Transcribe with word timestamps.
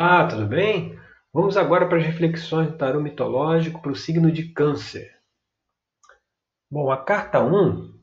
Ah, 0.00 0.28
tudo 0.28 0.46
bem? 0.46 0.96
Vamos 1.32 1.56
agora 1.56 1.88
para 1.88 1.98
as 1.98 2.04
reflexões 2.04 2.70
do 2.70 2.78
tarô 2.78 3.00
mitológico 3.00 3.82
para 3.82 3.90
o 3.90 3.96
signo 3.96 4.30
de 4.30 4.44
Câncer. 4.44 5.12
Bom, 6.70 6.88
a 6.92 6.96
carta 6.96 7.42
1 7.42 7.98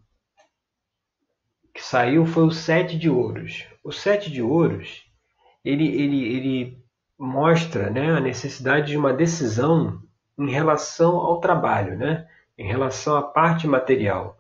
que 1.74 1.82
saiu 1.82 2.26
foi 2.26 2.44
o 2.44 2.52
Sete 2.52 2.98
de 2.98 3.10
Ouros. 3.10 3.66
O 3.82 3.94
Sete 3.94 4.30
de 4.30 4.42
Ouros, 4.42 5.06
ele, 5.64 5.88
ele, 5.88 6.22
ele 6.36 6.86
mostra 7.18 7.90
né, 7.90 8.12
a 8.12 8.20
necessidade 8.20 8.88
de 8.88 8.98
uma 8.98 9.14
decisão 9.14 10.04
em 10.38 10.52
relação 10.52 11.16
ao 11.16 11.40
trabalho, 11.40 11.98
né? 11.98 12.28
em 12.58 12.68
relação 12.68 13.16
à 13.16 13.24
parte 13.24 13.66
material. 13.68 14.38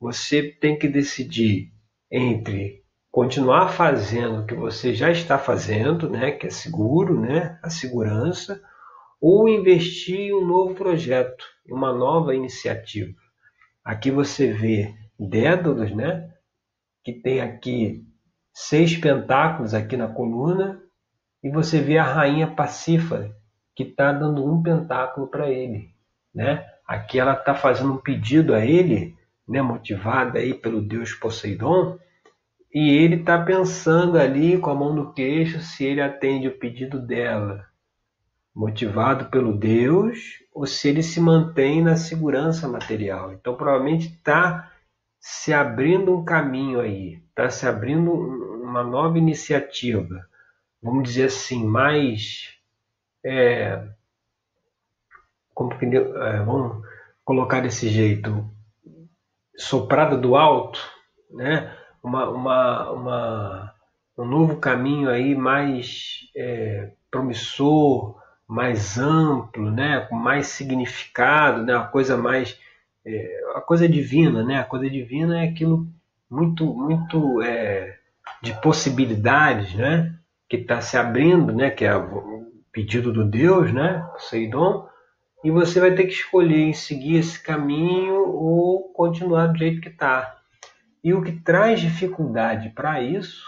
Você 0.00 0.42
tem 0.42 0.76
que 0.76 0.88
decidir 0.88 1.72
entre 2.10 2.84
continuar 3.16 3.68
fazendo 3.68 4.42
o 4.42 4.44
que 4.44 4.54
você 4.54 4.92
já 4.94 5.10
está 5.10 5.38
fazendo, 5.38 6.10
né, 6.10 6.32
que 6.32 6.48
é 6.48 6.50
seguro, 6.50 7.18
né, 7.18 7.58
a 7.62 7.70
segurança, 7.70 8.60
ou 9.18 9.48
investir 9.48 10.20
em 10.20 10.34
um 10.34 10.46
novo 10.46 10.74
projeto, 10.74 11.42
em 11.66 11.72
uma 11.72 11.94
nova 11.94 12.34
iniciativa. 12.34 13.16
Aqui 13.82 14.10
você 14.10 14.52
vê 14.52 14.94
Dédalos, 15.18 15.90
né, 15.92 16.30
que 17.02 17.14
tem 17.14 17.40
aqui 17.40 18.04
seis 18.52 18.94
pentáculos 18.98 19.72
aqui 19.72 19.96
na 19.96 20.08
coluna, 20.08 20.82
e 21.42 21.48
você 21.48 21.80
vê 21.80 21.96
a 21.96 22.04
rainha 22.04 22.48
Pacífera, 22.48 23.34
que 23.74 23.84
está 23.84 24.12
dando 24.12 24.44
um 24.44 24.62
pentáculo 24.62 25.26
para 25.28 25.50
ele, 25.50 25.88
né? 26.34 26.66
Aqui 26.86 27.18
ela 27.18 27.32
está 27.32 27.54
fazendo 27.54 27.94
um 27.94 27.98
pedido 27.98 28.54
a 28.54 28.62
ele, 28.62 29.16
né, 29.48 29.62
motivada 29.62 30.38
aí 30.38 30.52
pelo 30.52 30.82
deus 30.82 31.14
Poseidon, 31.14 31.98
e 32.78 32.90
ele 32.90 33.16
está 33.16 33.42
pensando 33.42 34.18
ali 34.18 34.58
com 34.58 34.68
a 34.68 34.74
mão 34.74 34.92
no 34.92 35.10
queixo 35.14 35.60
se 35.60 35.82
ele 35.82 36.02
atende 36.02 36.46
o 36.46 36.58
pedido 36.58 37.00
dela, 37.00 37.66
motivado 38.54 39.30
pelo 39.30 39.56
Deus, 39.56 40.44
ou 40.52 40.66
se 40.66 40.90
ele 40.90 41.02
se 41.02 41.18
mantém 41.18 41.82
na 41.82 41.96
segurança 41.96 42.68
material. 42.68 43.32
Então, 43.32 43.56
provavelmente 43.56 44.08
está 44.08 44.70
se 45.18 45.54
abrindo 45.54 46.14
um 46.14 46.22
caminho 46.22 46.78
aí, 46.80 47.22
está 47.30 47.48
se 47.48 47.66
abrindo 47.66 48.12
uma 48.12 48.84
nova 48.84 49.16
iniciativa, 49.16 50.28
vamos 50.82 51.04
dizer 51.04 51.28
assim, 51.28 51.64
mais. 51.64 52.58
É, 53.24 53.88
como 55.54 55.78
que, 55.78 55.86
é, 55.86 56.42
vamos 56.44 56.86
colocar 57.24 57.62
desse 57.62 57.88
jeito, 57.88 58.46
soprada 59.56 60.14
do 60.14 60.36
alto, 60.36 60.78
né? 61.30 61.74
Uma, 62.06 62.28
uma, 62.28 62.90
uma, 62.92 63.74
um 64.16 64.24
novo 64.24 64.56
caminho 64.56 65.10
aí 65.10 65.34
mais 65.34 66.30
é, 66.36 66.92
promissor, 67.10 68.16
mais 68.46 68.96
amplo, 68.96 69.70
né? 69.72 70.06
com 70.08 70.14
mais 70.14 70.46
significado, 70.46 71.64
né? 71.64 71.76
uma 71.76 71.88
coisa 71.88 72.16
mais. 72.16 72.58
É, 73.04 73.40
a 73.54 73.60
coisa 73.60 73.88
divina, 73.88 74.42
né? 74.42 74.58
A 74.58 74.64
coisa 74.64 74.90
divina 74.90 75.40
é 75.40 75.48
aquilo 75.48 75.86
muito, 76.28 76.66
muito 76.66 77.40
é, 77.40 77.98
de 78.42 78.52
possibilidades, 78.60 79.74
né? 79.74 80.12
Que 80.48 80.56
está 80.56 80.80
se 80.80 80.96
abrindo, 80.96 81.52
né? 81.52 81.70
Que 81.70 81.84
é 81.84 81.96
o 81.96 82.46
pedido 82.72 83.12
do 83.12 83.24
Deus, 83.24 83.72
né? 83.72 84.04
Poseidon, 84.12 84.88
e 85.44 85.50
você 85.52 85.78
vai 85.78 85.94
ter 85.94 86.04
que 86.04 86.12
escolher 86.12 86.58
em 86.58 86.72
seguir 86.72 87.18
esse 87.18 87.40
caminho 87.40 88.26
ou 88.26 88.92
continuar 88.92 89.46
do 89.48 89.58
jeito 89.58 89.80
que 89.80 89.88
está. 89.88 90.35
E 91.06 91.14
o 91.14 91.22
que 91.22 91.30
traz 91.30 91.78
dificuldade 91.78 92.70
para 92.70 93.00
isso, 93.00 93.46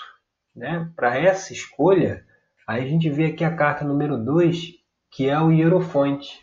né, 0.55 0.89
para 0.95 1.19
essa 1.19 1.53
escolha, 1.53 2.25
aí 2.65 2.85
a 2.85 2.87
gente 2.87 3.11
vê 3.11 3.27
aqui 3.27 3.43
a 3.43 3.53
carta 3.53 3.85
número 3.85 4.17
2, 4.17 4.75
que 5.11 5.29
é 5.29 5.37
o 5.41 5.51
Hierofonte. 5.51 6.39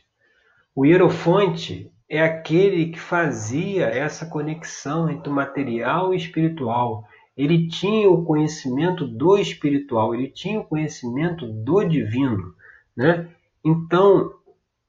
O 0.75 0.85
Hierofonte 0.85 1.89
é 2.09 2.21
aquele 2.21 2.87
que 2.87 2.99
fazia 2.99 3.85
essa 3.85 4.25
conexão 4.25 5.09
entre 5.09 5.29
o 5.29 5.33
material 5.33 6.11
e 6.11 6.17
o 6.17 6.19
espiritual. 6.19 7.05
Ele 7.37 7.69
tinha 7.69 8.09
o 8.09 8.25
conhecimento 8.25 9.07
do 9.07 9.37
espiritual, 9.37 10.13
ele 10.13 10.27
tinha 10.27 10.59
o 10.59 10.65
conhecimento 10.65 11.47
do 11.47 11.81
divino. 11.85 12.53
Né? 12.93 13.25
Então, 13.63 14.33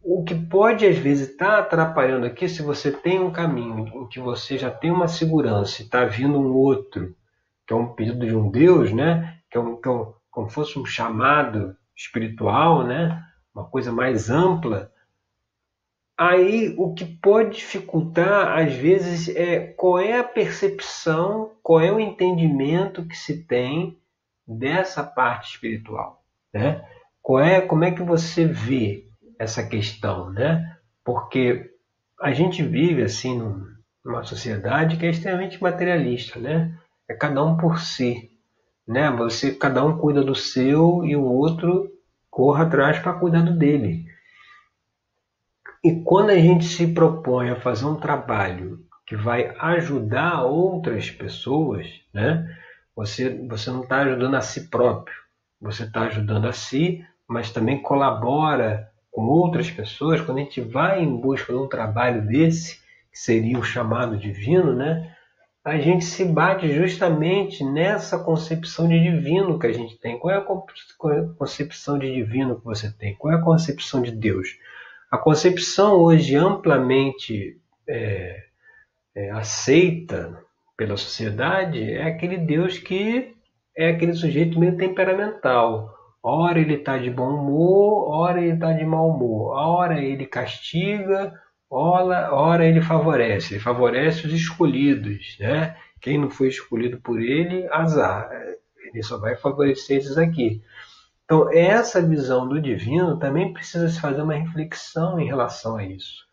o 0.08 0.22
que 0.22 0.36
pode 0.36 0.86
às 0.86 0.96
vezes 0.96 1.30
estar 1.30 1.56
tá 1.56 1.58
atrapalhando 1.58 2.26
aqui, 2.26 2.48
se 2.48 2.62
você 2.62 2.92
tem 2.92 3.18
um 3.18 3.32
caminho 3.32 3.88
em 3.88 4.06
que 4.06 4.20
você 4.20 4.56
já 4.56 4.70
tem 4.70 4.88
uma 4.88 5.08
segurança 5.08 5.82
e 5.82 5.84
está 5.84 6.04
vindo 6.04 6.38
um 6.38 6.54
outro, 6.54 7.16
que 7.66 7.72
é 7.72 7.76
um 7.76 7.92
pedido 7.92 8.24
de 8.24 8.34
um 8.34 8.48
Deus, 8.48 8.92
né? 8.92 9.40
que 9.50 9.58
é, 9.58 9.60
um, 9.60 9.80
que 9.80 9.88
é 9.88 9.90
um, 9.90 10.14
como 10.30 10.48
fosse 10.48 10.78
um 10.78 10.86
chamado 10.86 11.76
espiritual, 11.96 12.86
né? 12.86 13.20
uma 13.52 13.64
coisa 13.64 13.90
mais 13.90 14.30
ampla, 14.30 14.92
aí 16.16 16.72
o 16.78 16.94
que 16.94 17.04
pode 17.04 17.56
dificultar 17.56 18.56
às 18.56 18.72
vezes 18.74 19.28
é 19.34 19.58
qual 19.76 19.98
é 19.98 20.20
a 20.20 20.24
percepção, 20.24 21.50
qual 21.64 21.80
é 21.80 21.90
o 21.90 21.98
entendimento 21.98 23.04
que 23.08 23.16
se 23.16 23.42
tem 23.42 23.98
dessa 24.46 25.02
parte 25.02 25.54
espiritual, 25.54 26.22
né? 26.54 26.86
Qual 27.20 27.40
é, 27.40 27.60
como 27.60 27.82
é 27.82 27.90
que 27.90 28.04
você 28.04 28.44
vê 28.44 29.05
essa 29.38 29.62
questão, 29.62 30.30
né? 30.30 30.76
Porque 31.04 31.70
a 32.20 32.32
gente 32.32 32.62
vive 32.62 33.02
assim 33.02 33.38
numa 34.04 34.24
sociedade 34.24 34.96
que 34.96 35.06
é 35.06 35.10
extremamente 35.10 35.62
materialista, 35.62 36.38
né? 36.38 36.76
É 37.08 37.14
cada 37.14 37.44
um 37.44 37.56
por 37.56 37.78
si, 37.78 38.30
né? 38.86 39.10
Você 39.12 39.54
cada 39.54 39.84
um 39.84 39.98
cuida 39.98 40.22
do 40.22 40.34
seu 40.34 41.04
e 41.04 41.14
o 41.16 41.24
outro 41.24 41.90
corra 42.30 42.64
atrás 42.64 42.98
para 42.98 43.14
cuidar 43.14 43.42
do 43.42 43.56
dele. 43.56 44.06
E 45.84 46.02
quando 46.02 46.30
a 46.30 46.38
gente 46.38 46.64
se 46.64 46.92
propõe 46.92 47.50
a 47.50 47.60
fazer 47.60 47.86
um 47.86 47.96
trabalho 47.96 48.84
que 49.06 49.14
vai 49.14 49.54
ajudar 49.60 50.42
outras 50.42 51.10
pessoas, 51.10 51.86
né? 52.12 52.44
Você, 52.96 53.46
você 53.46 53.70
não 53.70 53.82
está 53.82 53.98
ajudando 53.98 54.34
a 54.34 54.40
si 54.40 54.68
próprio, 54.68 55.14
você 55.60 55.84
está 55.84 56.02
ajudando 56.02 56.46
a 56.48 56.52
si, 56.52 57.04
mas 57.28 57.52
também 57.52 57.80
colabora 57.82 58.90
com 59.16 59.22
outras 59.22 59.70
pessoas, 59.70 60.20
quando 60.20 60.36
a 60.36 60.40
gente 60.42 60.60
vai 60.60 61.02
em 61.02 61.16
busca 61.16 61.50
de 61.50 61.58
um 61.58 61.66
trabalho 61.66 62.26
desse, 62.26 62.76
que 63.10 63.18
seria 63.18 63.58
o 63.58 63.64
chamado 63.64 64.14
divino, 64.14 64.74
né? 64.74 65.10
A 65.64 65.78
gente 65.78 66.04
se 66.04 66.22
bate 66.22 66.70
justamente 66.70 67.64
nessa 67.64 68.18
concepção 68.18 68.86
de 68.86 69.00
divino 69.00 69.58
que 69.58 69.66
a 69.66 69.72
gente 69.72 69.96
tem. 69.96 70.18
Qual 70.18 70.34
é 70.34 70.36
a 70.36 70.44
concepção 71.38 71.98
de 71.98 72.12
divino 72.12 72.56
que 72.56 72.64
você 72.66 72.92
tem? 72.92 73.16
Qual 73.16 73.32
é 73.32 73.38
a 73.38 73.42
concepção 73.42 74.02
de 74.02 74.10
Deus? 74.10 74.50
A 75.10 75.16
concepção 75.16 75.94
hoje 75.94 76.36
amplamente 76.36 77.58
é, 77.88 78.44
é, 79.14 79.30
aceita 79.30 80.44
pela 80.76 80.98
sociedade 80.98 81.90
é 81.90 82.02
aquele 82.02 82.36
Deus 82.36 82.76
que 82.76 83.34
é 83.74 83.88
aquele 83.88 84.12
sujeito 84.12 84.60
meio 84.60 84.76
temperamental, 84.76 85.95
Ora 86.28 86.58
ele 86.58 86.74
está 86.74 86.98
de 86.98 87.08
bom 87.08 87.36
humor, 87.36 88.08
ora 88.10 88.40
ele 88.40 88.54
está 88.54 88.72
de 88.72 88.84
mau 88.84 89.10
humor. 89.10 89.54
Ora 89.54 90.02
ele 90.02 90.26
castiga, 90.26 91.32
ora, 91.70 92.34
ora 92.34 92.66
ele 92.66 92.82
favorece. 92.82 93.54
Ele 93.54 93.62
favorece 93.62 94.26
os 94.26 94.32
escolhidos. 94.32 95.36
Né? 95.38 95.76
Quem 96.00 96.18
não 96.18 96.28
foi 96.28 96.48
escolhido 96.48 97.00
por 97.00 97.22
ele, 97.22 97.68
azar. 97.70 98.28
Ele 98.88 99.04
só 99.04 99.18
vai 99.18 99.36
favorecer 99.36 99.98
esses 99.98 100.18
aqui. 100.18 100.60
Então, 101.24 101.48
essa 101.52 102.02
visão 102.02 102.48
do 102.48 102.60
divino 102.60 103.20
também 103.20 103.52
precisa 103.52 103.88
se 103.88 104.00
fazer 104.00 104.22
uma 104.22 104.34
reflexão 104.34 105.20
em 105.20 105.26
relação 105.28 105.76
a 105.76 105.84
isso. 105.84 106.24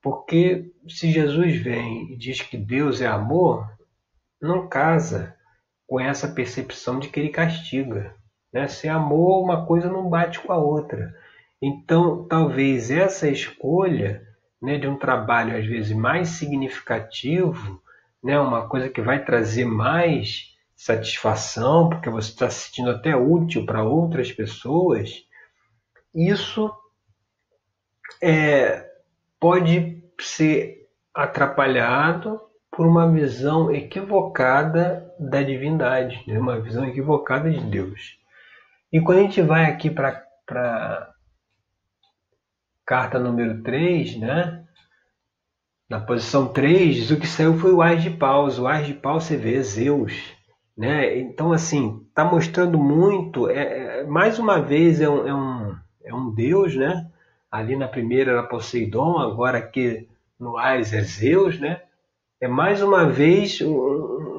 Porque 0.00 0.72
se 0.88 1.12
Jesus 1.12 1.56
vem 1.56 2.10
e 2.10 2.16
diz 2.16 2.40
que 2.40 2.56
Deus 2.56 3.02
é 3.02 3.06
amor, 3.06 3.70
não 4.40 4.66
casa 4.66 5.36
com 5.86 6.00
essa 6.00 6.26
percepção 6.26 6.98
de 6.98 7.08
que 7.10 7.20
ele 7.20 7.28
castiga. 7.28 8.16
Né? 8.52 8.66
Se 8.68 8.88
amor, 8.88 9.42
uma 9.42 9.66
coisa 9.66 9.88
não 9.88 10.08
bate 10.08 10.40
com 10.40 10.52
a 10.52 10.56
outra. 10.56 11.14
Então, 11.60 12.26
talvez 12.28 12.90
essa 12.90 13.28
escolha 13.28 14.22
né, 14.60 14.78
de 14.78 14.86
um 14.86 14.96
trabalho, 14.96 15.56
às 15.56 15.66
vezes, 15.66 15.92
mais 15.92 16.30
significativo, 16.30 17.82
né, 18.22 18.38
uma 18.38 18.68
coisa 18.68 18.88
que 18.88 19.00
vai 19.00 19.24
trazer 19.24 19.64
mais 19.64 20.54
satisfação, 20.74 21.88
porque 21.88 22.10
você 22.10 22.30
está 22.30 22.50
se 22.50 22.66
sentindo 22.68 22.90
até 22.90 23.16
útil 23.16 23.64
para 23.64 23.82
outras 23.82 24.30
pessoas, 24.30 25.24
isso 26.14 26.70
é, 28.22 28.86
pode 29.40 30.02
ser 30.20 30.88
atrapalhado 31.14 32.40
por 32.70 32.86
uma 32.86 33.10
visão 33.10 33.72
equivocada 33.72 35.10
da 35.18 35.42
divindade, 35.42 36.22
né? 36.26 36.38
uma 36.38 36.60
visão 36.60 36.84
equivocada 36.84 37.50
de 37.50 37.60
Deus. 37.60 38.18
E 38.92 39.00
quando 39.00 39.18
a 39.18 39.22
gente 39.22 39.42
vai 39.42 39.64
aqui 39.64 39.90
para 39.90 41.12
carta 42.84 43.18
número 43.18 43.62
3, 43.62 44.18
né? 44.18 44.64
Na 45.88 46.00
posição 46.00 46.48
3, 46.48 47.10
o 47.10 47.18
que 47.18 47.26
saiu 47.26 47.58
foi 47.58 47.72
o 47.72 47.82
Ás 47.82 48.02
de 48.02 48.10
Paus. 48.10 48.58
O 48.58 48.66
Ás 48.66 48.86
de 48.86 48.94
Paus, 48.94 49.24
você 49.24 49.36
vê, 49.36 49.60
Zeus. 49.62 50.34
Né? 50.76 51.18
Então, 51.18 51.52
assim, 51.52 52.04
está 52.08 52.24
mostrando 52.24 52.78
muito. 52.78 53.48
É, 53.48 54.00
é, 54.00 54.04
mais 54.04 54.38
uma 54.38 54.60
vez, 54.60 55.00
é 55.00 55.08
um, 55.08 55.26
é, 55.26 55.34
um, 55.34 55.76
é 56.04 56.14
um 56.14 56.34
Deus, 56.34 56.74
né? 56.76 57.08
Ali 57.50 57.76
na 57.76 57.88
primeira 57.88 58.32
era 58.32 58.42
Poseidon, 58.42 59.18
agora 59.18 59.58
aqui 59.58 60.08
no 60.38 60.56
Ais 60.58 60.92
é 60.92 61.00
Zeus, 61.02 61.58
né? 61.58 61.82
É 62.40 62.46
mais 62.46 62.82
uma 62.82 63.08
vez 63.08 63.60
um, 63.62 64.35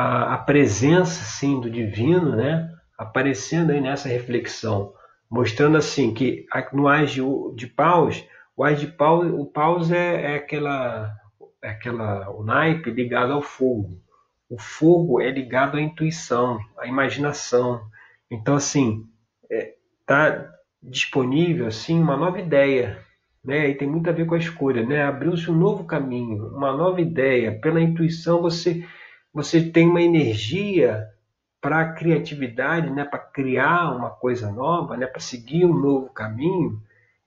a, 0.00 0.34
a, 0.34 0.38
presença, 0.38 1.22
assim, 1.22 1.60
do 1.60 1.70
divino, 1.70 2.36
né? 2.36 2.68
Aparecendo 2.98 3.70
aí 3.70 3.80
nessa 3.80 4.08
reflexão, 4.08 4.92
mostrando 5.30 5.76
assim 5.76 6.12
que 6.12 6.46
no 6.72 6.88
Ais 6.88 7.12
de, 7.12 7.22
de 7.54 7.66
Paus, 7.66 8.24
o 8.56 8.64
Ais 8.64 8.78
de 8.78 8.86
Paus, 8.86 9.26
o 9.32 9.46
Paus 9.46 9.90
é, 9.90 10.32
é 10.32 10.36
aquela, 10.36 11.10
é 11.62 11.70
aquela, 11.70 12.30
o 12.30 12.42
naipe 12.42 12.90
ligado 12.90 13.32
ao 13.32 13.42
fogo 13.42 14.00
o 14.50 14.58
fogo 14.58 15.20
é 15.20 15.30
ligado 15.30 15.78
à 15.78 15.80
intuição, 15.80 16.58
à 16.76 16.88
imaginação. 16.88 17.80
Então, 18.28 18.56
assim, 18.56 19.06
está 19.48 20.26
é, 20.26 20.48
disponível 20.82 21.68
assim 21.68 22.00
uma 22.00 22.16
nova 22.16 22.40
ideia, 22.40 22.98
né? 23.44 23.68
E 23.68 23.74
tem 23.76 23.86
muito 23.86 24.10
a 24.10 24.12
ver 24.12 24.26
com 24.26 24.34
a 24.34 24.38
escolha, 24.38 24.84
né? 24.84 25.04
Abriu-se 25.04 25.48
um 25.48 25.56
novo 25.56 25.84
caminho, 25.84 26.48
uma 26.48 26.76
nova 26.76 27.00
ideia. 27.00 27.60
Pela 27.60 27.80
intuição 27.80 28.42
você 28.42 28.84
você 29.32 29.62
tem 29.62 29.88
uma 29.88 30.02
energia 30.02 31.08
para 31.60 31.80
a 31.80 31.92
criatividade, 31.92 32.90
né? 32.90 33.04
Para 33.04 33.18
criar 33.18 33.94
uma 33.94 34.10
coisa 34.10 34.50
nova, 34.50 34.96
né? 34.96 35.06
Para 35.06 35.20
seguir 35.20 35.64
um 35.64 35.74
novo 35.74 36.10
caminho 36.10 36.80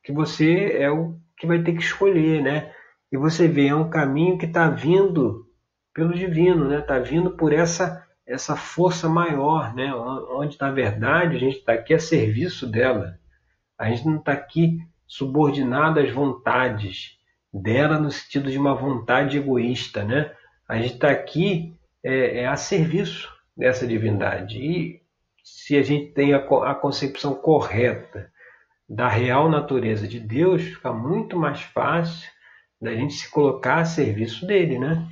que 0.03 0.11
você 0.11 0.75
é 0.77 0.89
o 0.91 1.15
que 1.37 1.47
vai 1.47 1.61
ter 1.61 1.73
que 1.73 1.83
escolher, 1.83 2.41
né? 2.41 2.73
E 3.11 3.17
você 3.17 3.47
vê 3.47 3.67
é 3.67 3.75
um 3.75 3.89
caminho 3.89 4.37
que 4.37 4.45
está 4.45 4.67
vindo 4.69 5.47
pelo 5.93 6.13
divino, 6.13 6.67
né? 6.67 6.79
Está 6.79 6.99
vindo 6.99 7.31
por 7.31 7.53
essa 7.53 8.03
essa 8.25 8.55
força 8.55 9.09
maior, 9.09 9.73
né? 9.75 9.93
Onde 9.93 10.57
na 10.59 10.71
verdade 10.71 11.35
a 11.35 11.39
gente 11.39 11.57
está 11.57 11.73
aqui 11.73 11.93
a 11.93 11.99
serviço 11.99 12.65
dela. 12.65 13.19
A 13.77 13.89
gente 13.89 14.05
não 14.05 14.17
está 14.17 14.31
aqui 14.31 14.79
subordinado 15.05 15.99
às 15.99 16.09
vontades 16.11 17.17
dela 17.53 17.99
no 17.99 18.09
sentido 18.09 18.49
de 18.49 18.57
uma 18.57 18.73
vontade 18.73 19.37
egoísta, 19.37 20.03
né? 20.03 20.31
A 20.67 20.77
gente 20.77 20.95
está 20.95 21.11
aqui 21.11 21.72
é, 22.03 22.41
é, 22.41 22.47
a 22.47 22.55
serviço 22.55 23.29
dessa 23.55 23.87
divindade. 23.87 24.57
E 24.59 25.01
se 25.43 25.77
a 25.77 25.81
gente 25.81 26.13
tem 26.13 26.33
a, 26.33 26.37
a 26.37 26.75
concepção 26.75 27.33
correta 27.35 28.31
da 28.87 29.07
real 29.07 29.49
natureza 29.49 30.07
de 30.07 30.19
Deus, 30.19 30.61
fica 30.63 30.91
muito 30.91 31.37
mais 31.37 31.61
fácil 31.61 32.29
da 32.81 32.93
gente 32.93 33.13
se 33.13 33.29
colocar 33.31 33.77
a 33.77 33.85
serviço 33.85 34.45
dele, 34.45 34.77
né? 34.77 35.07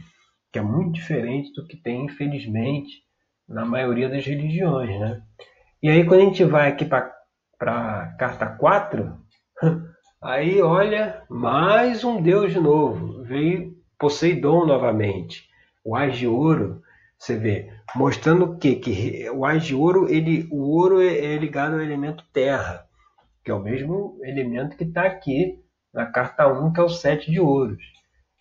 que 0.51 0.59
é 0.59 0.61
muito 0.61 0.93
diferente 0.93 1.53
do 1.53 1.65
que 1.65 1.77
tem, 1.77 2.05
infelizmente, 2.05 3.03
na 3.47 3.65
maioria 3.65 4.09
das 4.09 4.25
religiões. 4.25 4.99
Né? 4.99 5.21
E 5.81 5.89
aí, 5.89 6.05
quando 6.05 6.21
a 6.21 6.25
gente 6.25 6.43
vai 6.43 6.69
aqui 6.69 6.85
para 6.85 7.09
a 7.59 8.07
carta 8.17 8.45
4, 8.47 9.17
aí 10.21 10.61
olha, 10.61 11.23
mais 11.29 12.03
um 12.03 12.21
deus 12.21 12.51
de 12.51 12.59
novo. 12.59 13.23
Veio 13.23 13.73
Poseidon 13.97 14.65
novamente, 14.65 15.47
o 15.83 15.95
Ás 15.95 16.17
de 16.17 16.27
Ouro. 16.27 16.81
Você 17.17 17.35
vê, 17.35 17.71
mostrando 17.95 18.45
o 18.45 18.57
quê? 18.57 18.75
Que 18.75 19.29
o 19.29 19.45
Ás 19.45 19.63
de 19.63 19.75
Ouro, 19.75 20.09
ele, 20.09 20.47
o 20.51 20.61
ouro 20.69 21.01
é, 21.01 21.17
é 21.17 21.37
ligado 21.37 21.73
ao 21.73 21.81
elemento 21.81 22.23
terra, 22.33 22.85
que 23.43 23.51
é 23.51 23.53
o 23.53 23.61
mesmo 23.61 24.17
elemento 24.23 24.75
que 24.75 24.83
está 24.83 25.03
aqui 25.03 25.59
na 25.93 26.05
carta 26.05 26.47
1, 26.47 26.73
que 26.73 26.79
é 26.79 26.83
o 26.83 26.89
sete 26.89 27.29
de 27.29 27.39
ouros. 27.39 27.83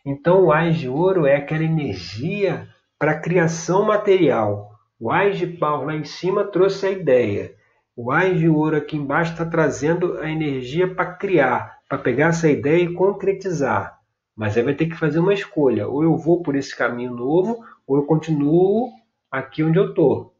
Então, 0.06 0.44
o 0.44 0.52
Ás 0.52 0.76
de 0.76 0.88
Ouro 0.88 1.26
é 1.26 1.36
aquela 1.36 1.64
energia 1.64 2.68
para 2.98 3.12
a 3.12 3.20
criação 3.20 3.84
material. 3.84 4.70
O 4.98 5.10
Ás 5.10 5.38
de 5.38 5.46
Pau 5.46 5.84
lá 5.84 5.94
em 5.94 6.04
cima 6.04 6.44
trouxe 6.44 6.86
a 6.86 6.90
ideia. 6.90 7.54
O 7.94 8.10
Ás 8.10 8.38
de 8.38 8.48
Ouro 8.48 8.76
aqui 8.76 8.96
embaixo 8.96 9.32
está 9.32 9.44
trazendo 9.44 10.18
a 10.18 10.30
energia 10.30 10.94
para 10.94 11.14
criar, 11.14 11.78
para 11.88 11.98
pegar 11.98 12.28
essa 12.28 12.48
ideia 12.48 12.84
e 12.84 12.94
concretizar. 12.94 13.99
Mas 14.40 14.56
aí 14.56 14.62
vai 14.62 14.72
ter 14.72 14.86
que 14.86 14.96
fazer 14.96 15.18
uma 15.18 15.34
escolha. 15.34 15.86
Ou 15.86 16.02
eu 16.02 16.16
vou 16.16 16.42
por 16.42 16.56
esse 16.56 16.74
caminho 16.74 17.14
novo, 17.14 17.62
ou 17.86 17.98
eu 17.98 18.04
continuo 18.04 18.90
aqui 19.30 19.62
onde 19.62 19.78
eu 19.78 19.90
estou, 19.90 20.34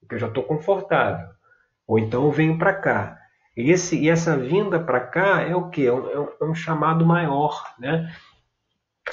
porque 0.00 0.16
eu 0.16 0.18
já 0.18 0.26
estou 0.26 0.42
confortável. 0.42 1.28
Ou 1.86 2.00
então 2.00 2.24
eu 2.24 2.32
venho 2.32 2.58
para 2.58 2.74
cá. 2.74 3.16
E, 3.56 3.70
esse, 3.70 3.96
e 3.96 4.10
essa 4.10 4.36
vinda 4.36 4.80
para 4.80 4.98
cá 4.98 5.42
é 5.42 5.54
o 5.54 5.70
que? 5.70 5.86
É 5.86 5.92
um, 5.92 6.28
é 6.40 6.44
um 6.44 6.54
chamado 6.54 7.06
maior. 7.06 7.74
Né? 7.78 8.12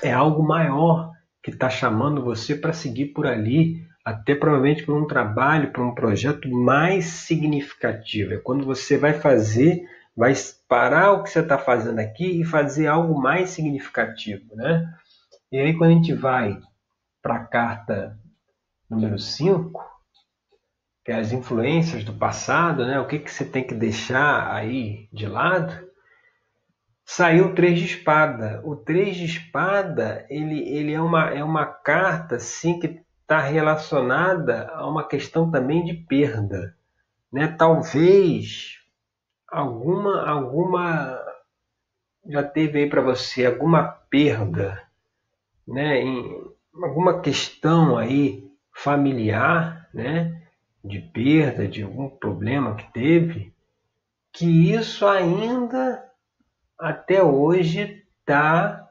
é 0.01 0.11
algo 0.11 0.41
maior 0.43 1.11
que 1.43 1.51
está 1.51 1.69
chamando 1.69 2.23
você 2.23 2.55
para 2.55 2.73
seguir 2.73 3.07
por 3.07 3.27
ali, 3.27 3.85
até 4.05 4.33
provavelmente 4.33 4.83
por 4.83 4.95
um 4.95 5.05
trabalho, 5.05 5.71
para 5.71 5.83
um 5.83 5.93
projeto 5.93 6.49
mais 6.49 7.05
significativo. 7.05 8.33
É 8.33 8.37
quando 8.37 8.65
você 8.65 8.97
vai 8.97 9.13
fazer, 9.13 9.83
vai 10.15 10.33
parar 10.67 11.13
o 11.13 11.23
que 11.23 11.29
você 11.29 11.39
está 11.39 11.57
fazendo 11.57 11.99
aqui 11.99 12.41
e 12.41 12.45
fazer 12.45 12.87
algo 12.87 13.19
mais 13.19 13.51
significativo. 13.51 14.55
Né? 14.55 14.93
E 15.51 15.59
aí, 15.59 15.77
quando 15.77 15.91
a 15.91 15.95
gente 15.95 16.13
vai 16.13 16.59
para 17.21 17.35
a 17.35 17.45
carta 17.45 18.17
número 18.89 19.17
5, 19.17 19.89
que 21.03 21.11
é 21.11 21.15
as 21.15 21.31
influências 21.31 22.03
do 22.03 22.13
passado, 22.13 22.85
né? 22.85 22.99
o 22.99 23.07
que, 23.07 23.19
que 23.19 23.31
você 23.31 23.45
tem 23.45 23.65
que 23.65 23.73
deixar 23.73 24.53
aí 24.53 25.07
de 25.11 25.27
lado, 25.27 25.89
saiu 27.05 27.47
o 27.47 27.55
três 27.55 27.79
de 27.79 27.85
espada. 27.85 28.61
O 28.63 28.75
três 28.75 29.15
de 29.15 29.25
espada 29.25 30.25
ele, 30.29 30.59
ele 30.69 30.93
é, 30.93 31.01
uma, 31.01 31.29
é 31.29 31.43
uma 31.43 31.65
carta 31.65 32.35
assim, 32.35 32.79
que 32.79 33.01
está 33.21 33.39
relacionada 33.39 34.69
a 34.73 34.87
uma 34.87 35.07
questão 35.07 35.49
também 35.49 35.83
de 35.83 35.93
perda. 35.93 36.75
Né? 37.31 37.47
Talvez 37.47 38.80
alguma, 39.51 40.27
alguma 40.27 41.19
já 42.25 42.41
teve 42.43 42.79
aí 42.79 42.89
para 42.89 43.01
você 43.01 43.45
alguma 43.45 43.83
perda, 44.09 44.81
né? 45.67 46.01
em 46.01 46.41
alguma 46.81 47.19
questão 47.19 47.97
aí 47.97 48.49
familiar, 48.73 49.89
né? 49.93 50.41
de 50.83 50.99
perda, 50.99 51.67
de 51.67 51.83
algum 51.83 52.09
problema 52.09 52.75
que 52.75 52.91
teve, 52.93 53.53
que 54.33 54.73
isso 54.73 55.05
ainda 55.05 56.03
até 56.79 57.21
hoje 57.21 58.03
está 58.19 58.87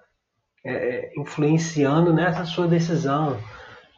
é, 0.65 1.13
influenciando 1.17 2.13
nessa 2.13 2.45
sua 2.45 2.69
decisão. 2.69 3.39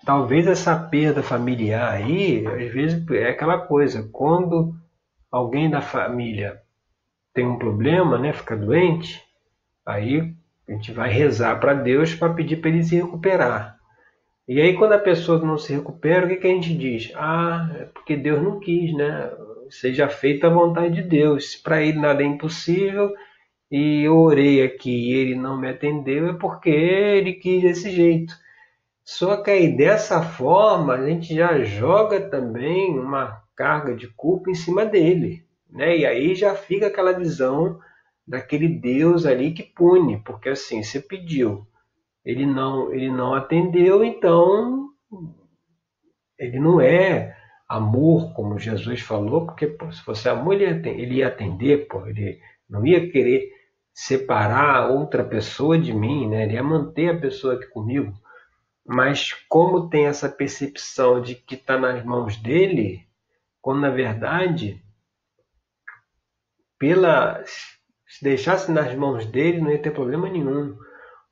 Talvez 0.04 0.46
essa 0.46 0.74
perda 0.76 1.22
familiar 1.22 1.92
aí, 1.92 2.46
às 2.46 2.72
vezes 2.72 3.10
é 3.10 3.28
aquela 3.28 3.58
coisa, 3.58 4.08
quando 4.10 4.74
alguém 5.32 5.70
da 5.70 5.80
família 5.80 6.60
tem 7.32 7.46
um 7.46 7.58
problema, 7.58 8.18
né, 8.18 8.32
fica 8.34 8.54
doente, 8.54 9.22
aí 9.86 10.34
a 10.68 10.72
gente 10.72 10.92
vai 10.92 11.10
rezar 11.10 11.58
para 11.58 11.72
Deus 11.72 12.14
para 12.14 12.34
pedir 12.34 12.58
para 12.58 12.68
ele 12.68 12.84
se 12.84 12.94
recuperar. 12.96 13.78
E 14.46 14.60
aí 14.60 14.76
quando 14.76 14.92
a 14.92 14.98
pessoa 14.98 15.38
não 15.38 15.56
se 15.56 15.72
recupera, 15.72 16.26
o 16.26 16.28
que, 16.28 16.36
que 16.36 16.46
a 16.46 16.50
gente 16.50 16.76
diz? 16.76 17.10
Ah, 17.14 17.70
é 17.80 17.84
porque 17.86 18.16
Deus 18.16 18.42
não 18.42 18.60
quis, 18.60 18.94
né? 18.94 19.30
Seja 19.70 20.08
feita 20.08 20.48
a 20.48 20.50
vontade 20.50 20.96
de 20.96 21.02
Deus. 21.02 21.56
Para 21.56 21.80
ele 21.80 21.98
nada 21.98 22.22
é 22.22 22.26
impossível, 22.26 23.14
e 23.70 24.02
eu 24.02 24.18
orei 24.18 24.62
aqui 24.62 24.90
e 24.90 25.14
ele 25.14 25.34
não 25.34 25.58
me 25.58 25.70
atendeu, 25.70 26.28
é 26.28 26.32
porque 26.34 26.68
ele 26.68 27.32
quis 27.32 27.62
desse 27.62 27.90
jeito. 27.90 28.34
Só 29.02 29.38
que 29.38 29.50
aí 29.50 29.74
dessa 29.74 30.22
forma 30.22 30.94
a 30.94 31.08
gente 31.08 31.34
já 31.34 31.62
joga 31.62 32.20
também 32.20 32.98
uma 32.98 33.41
carga 33.56 33.94
de 33.94 34.08
culpa 34.08 34.50
em 34.50 34.54
cima 34.54 34.84
dele. 34.84 35.44
Né? 35.70 35.98
E 35.98 36.06
aí 36.06 36.34
já 36.34 36.54
fica 36.54 36.86
aquela 36.86 37.12
visão 37.12 37.78
daquele 38.26 38.68
Deus 38.68 39.26
ali 39.26 39.52
que 39.52 39.62
pune, 39.62 40.22
porque 40.24 40.50
assim, 40.50 40.82
você 40.82 41.00
pediu, 41.00 41.66
ele 42.24 42.46
não, 42.46 42.92
ele 42.92 43.10
não 43.10 43.34
atendeu, 43.34 44.04
então 44.04 44.88
ele 46.38 46.58
não 46.58 46.80
é 46.80 47.36
amor, 47.68 48.34
como 48.34 48.58
Jesus 48.58 49.00
falou, 49.00 49.46
porque 49.46 49.66
pô, 49.66 49.90
se 49.90 50.02
fosse 50.02 50.28
amor 50.28 50.60
ele 50.60 51.14
ia, 51.14 51.28
atender, 51.28 51.88
pô, 51.88 52.06
ele 52.06 52.38
não 52.68 52.86
ia 52.86 53.10
querer 53.10 53.50
separar 53.94 54.90
outra 54.90 55.24
pessoa 55.24 55.78
de 55.78 55.92
mim, 55.92 56.28
né? 56.28 56.44
Ele 56.44 56.54
ia 56.54 56.62
manter 56.62 57.10
a 57.10 57.18
pessoa 57.18 57.54
aqui 57.54 57.66
comigo. 57.68 58.12
Mas 58.86 59.32
como 59.48 59.88
tem 59.88 60.06
essa 60.06 60.28
percepção 60.28 61.20
de 61.20 61.34
que 61.34 61.54
está 61.54 61.78
nas 61.78 62.04
mãos 62.04 62.36
dele, 62.36 63.06
quando 63.62 63.80
na 63.80 63.90
verdade, 63.90 64.82
pela 66.78 67.42
se 67.44 68.22
deixasse 68.22 68.70
nas 68.70 68.94
mãos 68.94 69.24
dele, 69.24 69.62
não 69.62 69.70
ia 69.70 69.80
ter 69.80 69.90
problema 69.90 70.28
nenhum. 70.28 70.76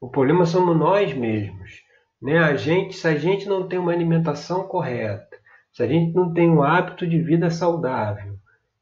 O 0.00 0.08
problema 0.08 0.46
somos 0.46 0.74
nós 0.74 1.12
mesmos. 1.12 1.82
Né? 2.22 2.38
A 2.38 2.56
gente, 2.56 2.96
se 2.96 3.06
a 3.06 3.14
gente 3.16 3.46
não 3.46 3.68
tem 3.68 3.78
uma 3.78 3.92
alimentação 3.92 4.66
correta, 4.66 5.36
se 5.72 5.82
a 5.82 5.86
gente 5.86 6.14
não 6.14 6.32
tem 6.32 6.48
um 6.48 6.62
hábito 6.62 7.06
de 7.06 7.20
vida 7.20 7.50
saudável 7.50 8.34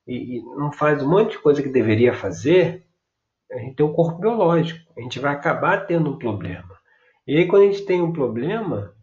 e, 0.07 0.38
e 0.38 0.43
não 0.43 0.71
faz 0.71 1.02
um 1.02 1.11
monte 1.11 1.33
de 1.33 1.38
coisa 1.38 1.61
que 1.61 1.69
deveria 1.69 2.14
fazer, 2.14 2.87
a 3.50 3.59
gente 3.59 3.75
tem 3.75 3.87
um 3.87 3.93
corpo 3.93 4.21
biológico, 4.21 4.93
a 4.97 5.00
gente 5.00 5.19
vai 5.19 5.33
acabar 5.33 5.87
tendo 5.87 6.11
um 6.11 6.19
problema. 6.19 6.76
E 7.26 7.37
aí, 7.37 7.47
quando 7.47 7.62
a 7.62 7.67
gente 7.67 7.85
tem 7.85 8.00
um 8.00 8.12
problema, 8.12 8.95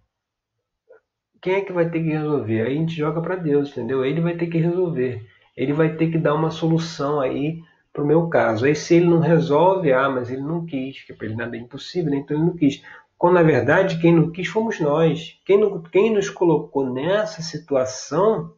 quem 1.46 1.54
é 1.54 1.62
que 1.62 1.72
vai 1.72 1.88
ter 1.88 2.02
que 2.02 2.10
resolver? 2.10 2.62
Aí 2.62 2.76
a 2.76 2.76
gente 2.76 2.96
joga 2.96 3.22
para 3.22 3.36
Deus, 3.36 3.70
entendeu? 3.70 4.04
Ele 4.04 4.20
vai 4.20 4.36
ter 4.36 4.48
que 4.48 4.58
resolver. 4.58 5.24
Ele 5.56 5.74
vai 5.74 5.96
ter 5.96 6.10
que 6.10 6.18
dar 6.18 6.34
uma 6.34 6.50
solução 6.50 7.22
aí 7.22 7.62
para 7.94 8.04
o 8.04 8.08
meu 8.08 8.28
caso. 8.30 8.66
Aí 8.66 8.76
se 8.76 8.96
ele 8.96 9.06
não 9.06 9.20
resolve, 9.20 9.94
ah, 9.94 10.10
mas 10.10 10.32
ele 10.32 10.42
não 10.42 10.66
quis, 10.66 11.04
que 11.04 11.14
para 11.14 11.28
ele 11.28 11.36
nada 11.36 11.56
é 11.56 11.60
impossível, 11.60 12.10
né? 12.10 12.18
então 12.18 12.36
ele 12.36 12.48
não 12.48 12.56
quis. 12.56 12.82
Quando 13.16 13.36
na 13.36 13.44
verdade 13.44 14.02
quem 14.02 14.12
não 14.12 14.32
quis 14.32 14.48
fomos 14.48 14.80
nós. 14.80 15.40
Quem, 15.46 15.60
não, 15.60 15.84
quem 15.84 16.12
nos 16.12 16.32
colocou 16.32 16.92
nessa 16.92 17.44
situação 17.44 18.52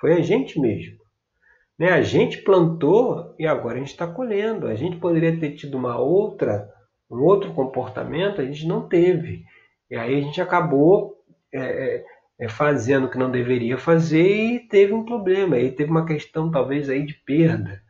foi 0.00 0.12
a 0.12 0.20
gente 0.20 0.60
mesmo. 0.60 0.98
Né? 1.76 1.90
A 1.90 2.02
gente 2.02 2.42
plantou 2.42 3.34
e 3.40 3.44
agora 3.44 3.74
a 3.74 3.78
gente 3.80 3.90
está 3.90 4.06
colhendo. 4.06 4.68
A 4.68 4.76
gente 4.76 4.98
poderia 4.98 5.36
ter 5.36 5.56
tido 5.56 5.76
uma 5.76 5.98
outra, 5.98 6.72
um 7.10 7.24
outro 7.24 7.52
comportamento, 7.54 8.40
a 8.40 8.44
gente 8.44 8.68
não 8.68 8.88
teve. 8.88 9.42
E 9.90 9.96
aí 9.96 10.16
a 10.16 10.20
gente 10.20 10.40
acabou 10.40 11.17
é, 11.52 11.60
é, 11.60 12.04
é 12.40 12.48
fazendo 12.48 13.06
o 13.06 13.10
que 13.10 13.18
não 13.18 13.30
deveria 13.30 13.78
fazer 13.78 14.26
e 14.26 14.60
teve 14.60 14.92
um 14.92 15.04
problema. 15.04 15.58
E 15.58 15.70
teve 15.70 15.90
uma 15.90 16.06
questão 16.06 16.50
talvez 16.50 16.88
aí 16.88 17.04
de 17.04 17.14
perda 17.14 17.82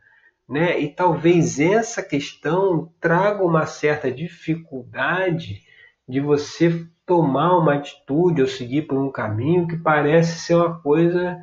né? 0.49 0.79
E 0.79 0.89
talvez 0.89 1.59
essa 1.59 2.01
questão 2.01 2.91
traga 2.99 3.45
uma 3.45 3.67
certa 3.67 4.11
dificuldade 4.11 5.61
de 6.07 6.19
você 6.19 6.87
tomar 7.05 7.55
uma 7.55 7.75
atitude 7.75 8.41
ou 8.41 8.47
seguir 8.47 8.83
por 8.83 8.97
um 8.97 9.11
caminho 9.11 9.67
que 9.67 9.77
parece 9.77 10.39
ser 10.39 10.55
uma 10.55 10.79
coisa 10.79 11.37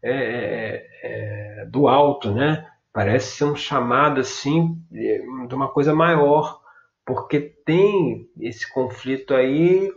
é, 0.00 0.12
é, 0.12 1.62
é 1.62 1.66
do 1.66 1.88
alto, 1.88 2.30
né? 2.32 2.68
Parece 2.92 3.36
ser 3.38 3.44
um 3.44 3.56
chamado 3.56 4.20
assim 4.20 4.78
de 4.90 5.54
uma 5.54 5.68
coisa 5.68 5.94
maior, 5.94 6.60
porque 7.04 7.40
tem 7.40 8.28
esse 8.38 8.70
conflito 8.72 9.34
aí 9.34 9.90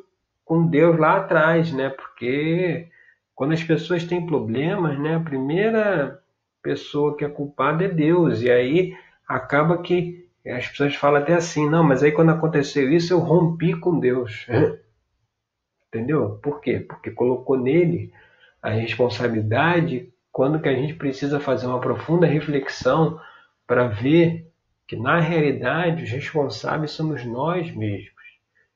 com 0.45 0.67
Deus 0.67 0.97
lá 0.97 1.17
atrás, 1.17 1.73
né? 1.73 1.89
Porque 1.89 2.87
quando 3.33 3.53
as 3.53 3.63
pessoas 3.63 4.05
têm 4.05 4.25
problemas, 4.25 4.97
né? 4.99 5.15
A 5.15 5.19
primeira 5.19 6.21
pessoa 6.61 7.17
que 7.17 7.25
é 7.25 7.29
culpada 7.29 7.83
é 7.83 7.89
Deus. 7.89 8.41
E 8.41 8.49
aí 8.49 8.95
acaba 9.27 9.81
que 9.81 10.29
as 10.47 10.67
pessoas 10.67 10.95
falam 10.95 11.21
até 11.21 11.33
assim, 11.33 11.67
não, 11.69 11.83
mas 11.83 12.03
aí 12.03 12.11
quando 12.11 12.31
aconteceu 12.31 12.91
isso 12.91 13.11
eu 13.11 13.19
rompi 13.19 13.73
com 13.73 13.99
Deus. 13.99 14.47
Entendeu? 15.89 16.39
Por 16.41 16.61
quê? 16.61 16.79
Porque 16.79 17.09
colocou 17.09 17.57
nele 17.57 18.13
a 18.61 18.69
responsabilidade 18.69 20.11
quando 20.31 20.59
que 20.59 20.67
a 20.67 20.75
gente 20.75 20.93
precisa 20.93 21.39
fazer 21.39 21.67
uma 21.67 21.79
profunda 21.79 22.27
reflexão 22.27 23.19
para 23.65 23.87
ver 23.87 24.51
que 24.87 24.95
na 24.95 25.19
realidade 25.19 26.03
os 26.03 26.11
responsáveis 26.11 26.91
somos 26.91 27.25
nós 27.25 27.73
mesmos. 27.73 28.14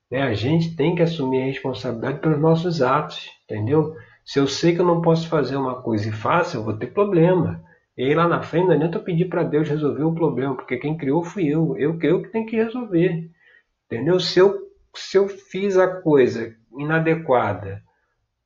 Né? 0.09 0.23
A 0.23 0.33
gente 0.33 0.75
tem 0.75 0.95
que 0.95 1.01
assumir 1.01 1.41
a 1.41 1.45
responsabilidade 1.45 2.19
pelos 2.19 2.39
nossos 2.39 2.81
atos, 2.81 3.29
entendeu? 3.43 3.95
Se 4.25 4.39
eu 4.39 4.47
sei 4.47 4.73
que 4.73 4.81
eu 4.81 4.85
não 4.85 5.01
posso 5.01 5.27
fazer 5.27 5.55
uma 5.55 5.81
coisa 5.81 6.09
e 6.09 6.11
faço, 6.11 6.57
eu 6.57 6.63
vou 6.63 6.77
ter 6.77 6.87
problema. 6.87 7.63
E 7.97 8.03
aí 8.03 8.15
lá 8.15 8.27
na 8.27 8.41
frente 8.41 8.67
não 8.67 8.75
adianta 8.75 8.97
eu 8.97 9.03
pedir 9.03 9.25
para 9.25 9.43
Deus 9.43 9.67
resolver 9.67 10.03
o 10.03 10.13
problema, 10.13 10.55
porque 10.55 10.77
quem 10.77 10.97
criou 10.97 11.23
fui 11.23 11.47
eu. 11.47 11.75
Eu, 11.77 11.99
eu 12.01 12.21
que 12.21 12.29
tenho 12.29 12.45
que 12.45 12.55
resolver. 12.55 13.29
Entendeu? 13.85 14.19
Se 14.19 14.39
eu, 14.39 14.57
se 14.95 15.17
eu 15.17 15.27
fiz 15.27 15.77
a 15.77 16.01
coisa 16.01 16.55
inadequada 16.77 17.81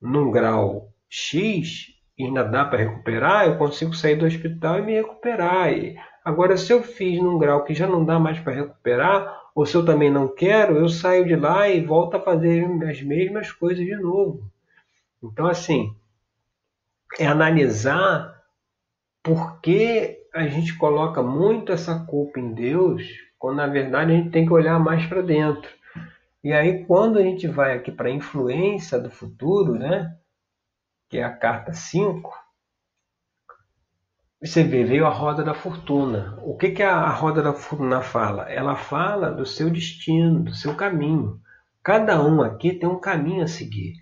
num 0.02 0.32
grau 0.32 0.90
X 1.10 1.88
e 2.18 2.26
ainda 2.26 2.44
dá 2.44 2.66
para 2.66 2.80
recuperar, 2.80 3.46
eu 3.46 3.58
consigo 3.58 3.94
sair 3.94 4.16
do 4.16 4.26
hospital 4.26 4.80
e 4.80 4.82
me 4.82 4.94
recuperar. 4.94 5.72
E, 5.72 5.96
agora, 6.24 6.58
se 6.58 6.72
eu 6.72 6.82
fiz 6.84 7.22
num 7.22 7.38
grau 7.38 7.64
que 7.64 7.74
já 7.74 7.88
não 7.88 8.04
dá 8.06 8.20
mais 8.20 8.40
para 8.40 8.54
recuperar, 8.54 9.42
ou 9.56 9.66
se 9.66 9.76
eu 9.76 9.86
também 9.86 10.12
não 10.12 10.28
quero, 10.28 10.78
eu 10.78 10.90
saio 10.90 11.26
de 11.26 11.36
lá 11.36 11.70
e 11.70 11.86
volto 11.86 12.16
a 12.16 12.20
fazer 12.20 12.66
as 12.90 13.02
mesmas 13.02 13.52
coisas 13.52 13.86
de 13.86 13.96
novo. 13.96 14.50
Então, 15.22 15.46
assim, 15.46 15.96
é 17.20 17.28
analisar 17.28 18.42
por 19.22 19.62
que 19.62 20.20
a 20.34 20.48
gente 20.48 20.76
coloca 20.78 21.22
muito 21.22 21.72
essa 21.72 22.00
culpa 22.06 22.40
em 22.40 22.54
Deus, 22.54 23.04
quando 23.38 23.58
na 23.58 23.68
verdade 23.68 24.12
a 24.12 24.16
gente 24.16 24.32
tem 24.32 24.46
que 24.46 24.54
olhar 24.54 24.80
mais 24.80 25.06
para 25.06 25.22
dentro. 25.22 25.70
E 26.44 26.52
aí, 26.52 26.84
quando 26.86 27.20
a 27.20 27.22
gente 27.22 27.48
vai 27.48 27.78
aqui 27.78 27.92
para 27.92 28.10
a 28.10 28.14
influência 28.14 29.00
do 29.00 29.10
futuro, 29.10 29.74
né, 29.76 30.18
que 31.10 31.20
é 31.20 31.24
a 31.24 31.32
carta 31.32 31.72
5, 31.72 32.43
você 34.44 34.62
vê, 34.62 34.84
veio 34.84 35.06
a 35.06 35.10
roda 35.10 35.42
da 35.42 35.54
fortuna. 35.54 36.38
O 36.44 36.58
que, 36.58 36.72
que 36.72 36.84
a 36.84 37.08
roda 37.08 37.42
da 37.42 37.54
fortuna 37.54 38.02
fala? 38.02 38.52
Ela 38.52 38.76
fala 38.76 39.32
do 39.32 39.46
seu 39.46 39.70
destino, 39.70 40.44
do 40.44 40.54
seu 40.54 40.76
caminho. 40.76 41.40
Cada 41.82 42.22
um 42.22 42.42
aqui 42.42 42.74
tem 42.74 42.90
um 42.90 43.00
caminho 43.00 43.44
a 43.44 43.48
seguir. 43.48 43.94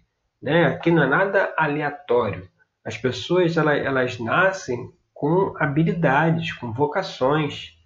Né? 0.42 0.66
Aqui 0.66 0.90
não 0.90 1.04
é 1.04 1.08
nada 1.08 1.54
aleatório. 1.56 2.50
As 2.84 2.98
pessoas 2.98 3.56
elas, 3.56 3.86
elas 3.86 4.20
nascem 4.20 4.92
com 5.14 5.54
habilidades, 5.60 6.52
com 6.54 6.74
vocações, 6.74 7.78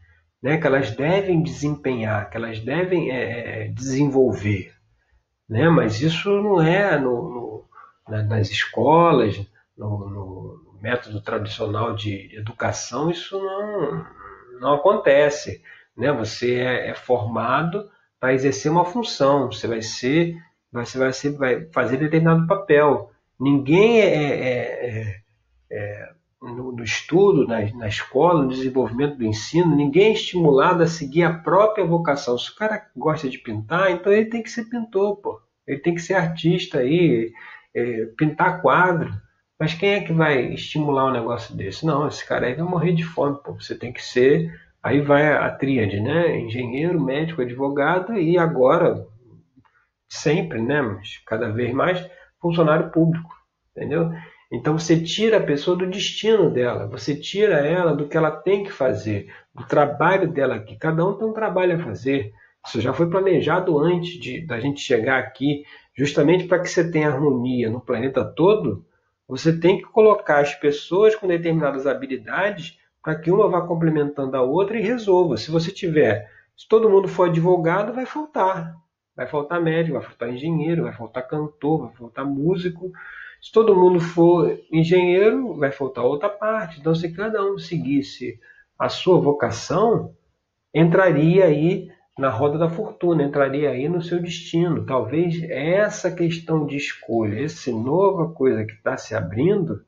né, 0.41 0.57
que 0.57 0.65
elas 0.65 0.91
devem 0.91 1.43
desempenhar, 1.43 2.29
que 2.29 2.37
elas 2.37 2.61
devem 2.61 3.11
é, 3.11 3.65
é 3.65 3.67
desenvolver. 3.67 4.71
Né? 5.49 5.67
Mas 5.67 5.99
isso 5.99 6.29
não 6.41 6.61
é 6.61 6.97
no, 6.97 7.65
no, 8.07 8.23
nas 8.23 8.49
escolas, 8.49 9.45
no, 9.77 10.09
no, 10.09 10.74
método 10.85 11.19
tradicional 11.19 11.95
de 11.95 12.29
educação, 12.37 13.09
isso 13.09 13.39
não, 13.39 14.05
não 14.59 14.73
acontece. 14.75 15.63
Né? 15.97 16.11
Você 16.11 16.59
é, 16.59 16.89
é 16.89 16.93
formado 16.93 17.89
para 18.19 18.35
exercer 18.35 18.71
uma 18.71 18.85
função, 18.85 19.51
você 19.51 19.67
vai 19.67 19.81
ser, 19.81 20.37
você 20.71 20.99
vai, 20.99 21.11
ser, 21.11 21.31
vai 21.31 21.65
fazer 21.71 21.97
determinado 21.97 22.45
papel. 22.45 23.09
Ninguém 23.39 23.99
é, 23.99 24.05
é, 24.05 24.51
é, 24.85 25.21
é 25.71 26.09
no, 26.39 26.71
no 26.71 26.83
estudo, 26.83 27.47
na, 27.47 27.61
na, 27.73 27.87
escola, 27.87 28.43
no 28.43 28.49
desenvolvimento 28.49 29.17
do 29.17 29.25
ensino, 29.25 29.75
ninguém 29.75 30.09
é 30.09 30.13
estimulado 30.13 30.83
a 30.83 30.87
seguir 30.87 31.23
a 31.23 31.33
própria 31.33 31.83
vocação. 31.83 32.37
Se 32.37 32.51
o 32.51 32.55
cara 32.55 32.85
gosta 32.95 33.27
de 33.27 33.39
pintar, 33.39 33.89
então 33.89 34.13
ele 34.13 34.29
tem 34.29 34.43
que 34.43 34.51
ser 34.51 34.65
pintor, 34.65 35.15
pô. 35.17 35.41
Ele 35.65 35.79
tem 35.79 35.95
que 35.95 36.01
ser 36.01 36.13
artista 36.13 36.77
aí, 36.77 37.33
é, 37.73 38.05
pintar 38.15 38.61
quadro. 38.61 39.24
Mas 39.59 39.73
quem 39.73 39.93
é 39.93 40.01
que 40.01 40.11
vai 40.11 40.53
estimular 40.53 41.05
um 41.07 41.13
negócio 41.13 41.55
desse? 41.55 41.85
Não, 41.85 42.07
esse 42.07 42.25
cara 42.27 42.47
aí 42.47 42.53
vai 42.55 42.65
morrer 42.65 42.93
de 42.93 43.03
fome, 43.03 43.37
pô. 43.43 43.53
Você 43.53 43.77
tem 43.77 43.93
que 43.93 44.01
ser. 44.01 44.53
Aí 44.83 45.01
vai 45.01 45.33
a 45.33 45.49
tríade, 45.49 45.99
né? 45.99 46.37
Engenheiro, 46.37 47.01
médico, 47.01 47.41
advogado 47.41 48.17
e 48.17 48.37
agora, 48.37 49.07
sempre, 50.09 50.61
né? 50.61 50.81
Mas 50.81 51.17
cada 51.25 51.49
vez 51.49 51.73
mais, 51.73 52.05
funcionário 52.39 52.91
público. 52.91 53.33
Entendeu? 53.75 54.11
Então 54.51 54.77
você 54.77 55.01
tira 55.01 55.37
a 55.37 55.43
pessoa 55.43 55.75
do 55.75 55.89
destino 55.89 56.49
dela, 56.51 56.87
você 56.87 57.15
tira 57.15 57.55
ela 57.55 57.95
do 57.95 58.07
que 58.07 58.15
ela 58.15 58.31
tem 58.31 58.63
que 58.63 58.71
fazer, 58.71 59.33
do 59.53 59.65
trabalho 59.65 60.31
dela 60.31 60.55
aqui. 60.55 60.77
Cada 60.77 61.05
um 61.05 61.13
tem 61.17 61.27
um 61.27 61.33
trabalho 61.33 61.75
a 61.75 61.83
fazer. 61.83 62.31
Isso 62.65 62.79
já 62.79 62.93
foi 62.93 63.09
planejado 63.09 63.77
antes 63.79 64.19
de 64.19 64.45
da 64.45 64.59
gente 64.59 64.79
chegar 64.79 65.19
aqui, 65.19 65.63
justamente 65.97 66.45
para 66.45 66.59
que 66.59 66.69
você 66.69 66.89
tenha 66.89 67.09
harmonia 67.09 67.69
no 67.69 67.81
planeta 67.81 68.23
todo. 68.23 68.85
Você 69.27 69.59
tem 69.59 69.77
que 69.77 69.85
colocar 69.85 70.39
as 70.39 70.53
pessoas 70.53 71.15
com 71.15 71.27
determinadas 71.27 71.87
habilidades 71.87 72.79
para 73.03 73.15
que 73.15 73.31
uma 73.31 73.49
vá 73.49 73.61
complementando 73.61 74.35
a 74.37 74.41
outra 74.41 74.77
e 74.77 74.81
resolva. 74.81 75.37
Se 75.37 75.51
você 75.51 75.71
tiver, 75.71 76.29
se 76.55 76.67
todo 76.67 76.89
mundo 76.89 77.07
for 77.07 77.29
advogado, 77.29 77.93
vai 77.93 78.05
faltar. 78.05 78.75
Vai 79.15 79.27
faltar 79.27 79.61
médico, 79.61 79.97
vai 79.97 80.07
faltar 80.07 80.29
engenheiro, 80.29 80.83
vai 80.83 80.93
faltar 80.93 81.27
cantor, 81.27 81.87
vai 81.87 81.95
faltar 81.95 82.25
músico. 82.25 82.91
Se 83.41 83.51
todo 83.51 83.75
mundo 83.75 83.99
for 83.99 84.59
engenheiro, 84.71 85.55
vai 85.55 85.71
faltar 85.71 86.03
outra 86.03 86.29
parte. 86.29 86.79
Então, 86.79 86.93
se 86.93 87.11
cada 87.13 87.43
um 87.43 87.57
seguisse 87.57 88.39
a 88.77 88.89
sua 88.89 89.19
vocação, 89.19 90.13
entraria 90.73 91.45
aí 91.45 91.89
na 92.17 92.29
roda 92.29 92.57
da 92.57 92.69
fortuna, 92.69 93.23
entraria 93.23 93.69
aí 93.69 93.89
no 93.89 94.01
seu 94.01 94.21
destino. 94.21 94.85
Talvez 94.85 95.43
essa 95.49 96.09
questão 96.09 96.65
de 96.65 96.77
escolha, 96.77 97.43
essa 97.43 97.71
nova 97.71 98.33
coisa 98.33 98.65
que 98.65 98.73
está 98.73 98.95
se 98.97 99.13
abrindo, 99.13 99.83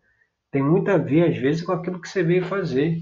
tem 0.52 0.62
muito 0.62 0.90
a 0.92 0.98
ver, 0.98 1.30
às 1.30 1.38
vezes, 1.38 1.62
com 1.62 1.72
aquilo 1.72 2.02
que 2.02 2.10
você 2.10 2.24
veio 2.24 2.44
fazer, 2.44 3.02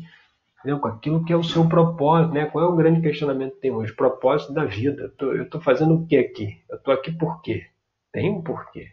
entendeu? 0.59 0.79
com 0.79 0.87
aquilo 0.87 1.23
que 1.25 1.33
é 1.33 1.35
o 1.35 1.43
seu 1.43 1.67
propósito. 1.67 2.33
Né? 2.33 2.45
Qual 2.45 2.63
é 2.63 2.67
o 2.67 2.75
grande 2.75 3.01
questionamento 3.01 3.55
que 3.55 3.61
tem 3.61 3.71
hoje? 3.71 3.93
Propósito 3.93 4.53
da 4.53 4.65
vida. 4.65 5.11
Eu 5.19 5.43
estou 5.43 5.61
fazendo 5.61 5.95
o 5.95 6.05
que 6.05 6.17
aqui? 6.17 6.63
Eu 6.69 6.77
estou 6.77 6.93
aqui 6.93 7.11
por 7.11 7.41
quê? 7.41 7.67
Tem 8.11 8.31
um 8.31 8.41
porquê. 8.41 8.91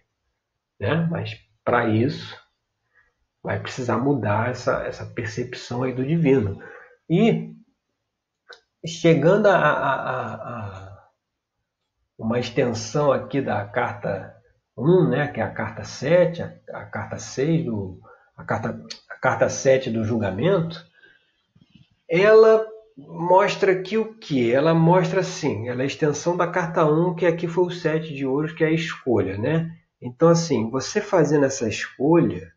Né? 0.80 1.06
Mas 1.10 1.38
para 1.64 1.88
isso, 1.88 2.40
vai 3.42 3.60
precisar 3.60 3.98
mudar 3.98 4.50
essa, 4.50 4.82
essa 4.84 5.04
percepção 5.04 5.82
aí 5.82 5.92
do 5.92 6.04
divino. 6.04 6.62
E 7.08 7.54
chegando 8.86 9.46
a, 9.46 9.56
a, 9.56 10.34
a 10.34 11.08
uma 12.18 12.38
extensão 12.38 13.12
aqui 13.12 13.40
da 13.40 13.64
carta 13.64 14.34
1, 14.76 15.08
né, 15.08 15.28
que 15.28 15.40
é 15.40 15.42
a 15.42 15.50
carta 15.50 15.84
7, 15.84 16.42
a, 16.42 16.52
a 16.72 16.84
carta 16.86 17.18
6 17.18 17.64
do 17.64 18.00
a 18.36 18.44
carta, 18.44 18.84
a 19.10 19.14
carta 19.16 19.48
7 19.48 19.90
do 19.90 20.04
julgamento, 20.04 20.84
ela 22.08 22.66
mostra 22.96 23.72
aqui 23.72 23.96
o 23.96 24.14
que? 24.14 24.52
Ela 24.52 24.74
mostra 24.74 25.20
assim, 25.20 25.68
ela 25.68 25.82
é 25.82 25.84
a 25.84 25.86
extensão 25.86 26.36
da 26.36 26.46
carta 26.46 26.84
1, 26.84 27.14
que 27.14 27.26
aqui 27.26 27.46
foi 27.46 27.64
o 27.64 27.70
7 27.70 28.14
de 28.14 28.26
ouros, 28.26 28.52
que 28.52 28.64
é 28.64 28.68
a 28.68 28.72
escolha, 28.72 29.38
né? 29.38 29.70
Então, 30.00 30.28
assim, 30.28 30.68
você 30.70 31.00
fazendo 31.00 31.44
essa 31.44 31.68
escolha, 31.68 32.52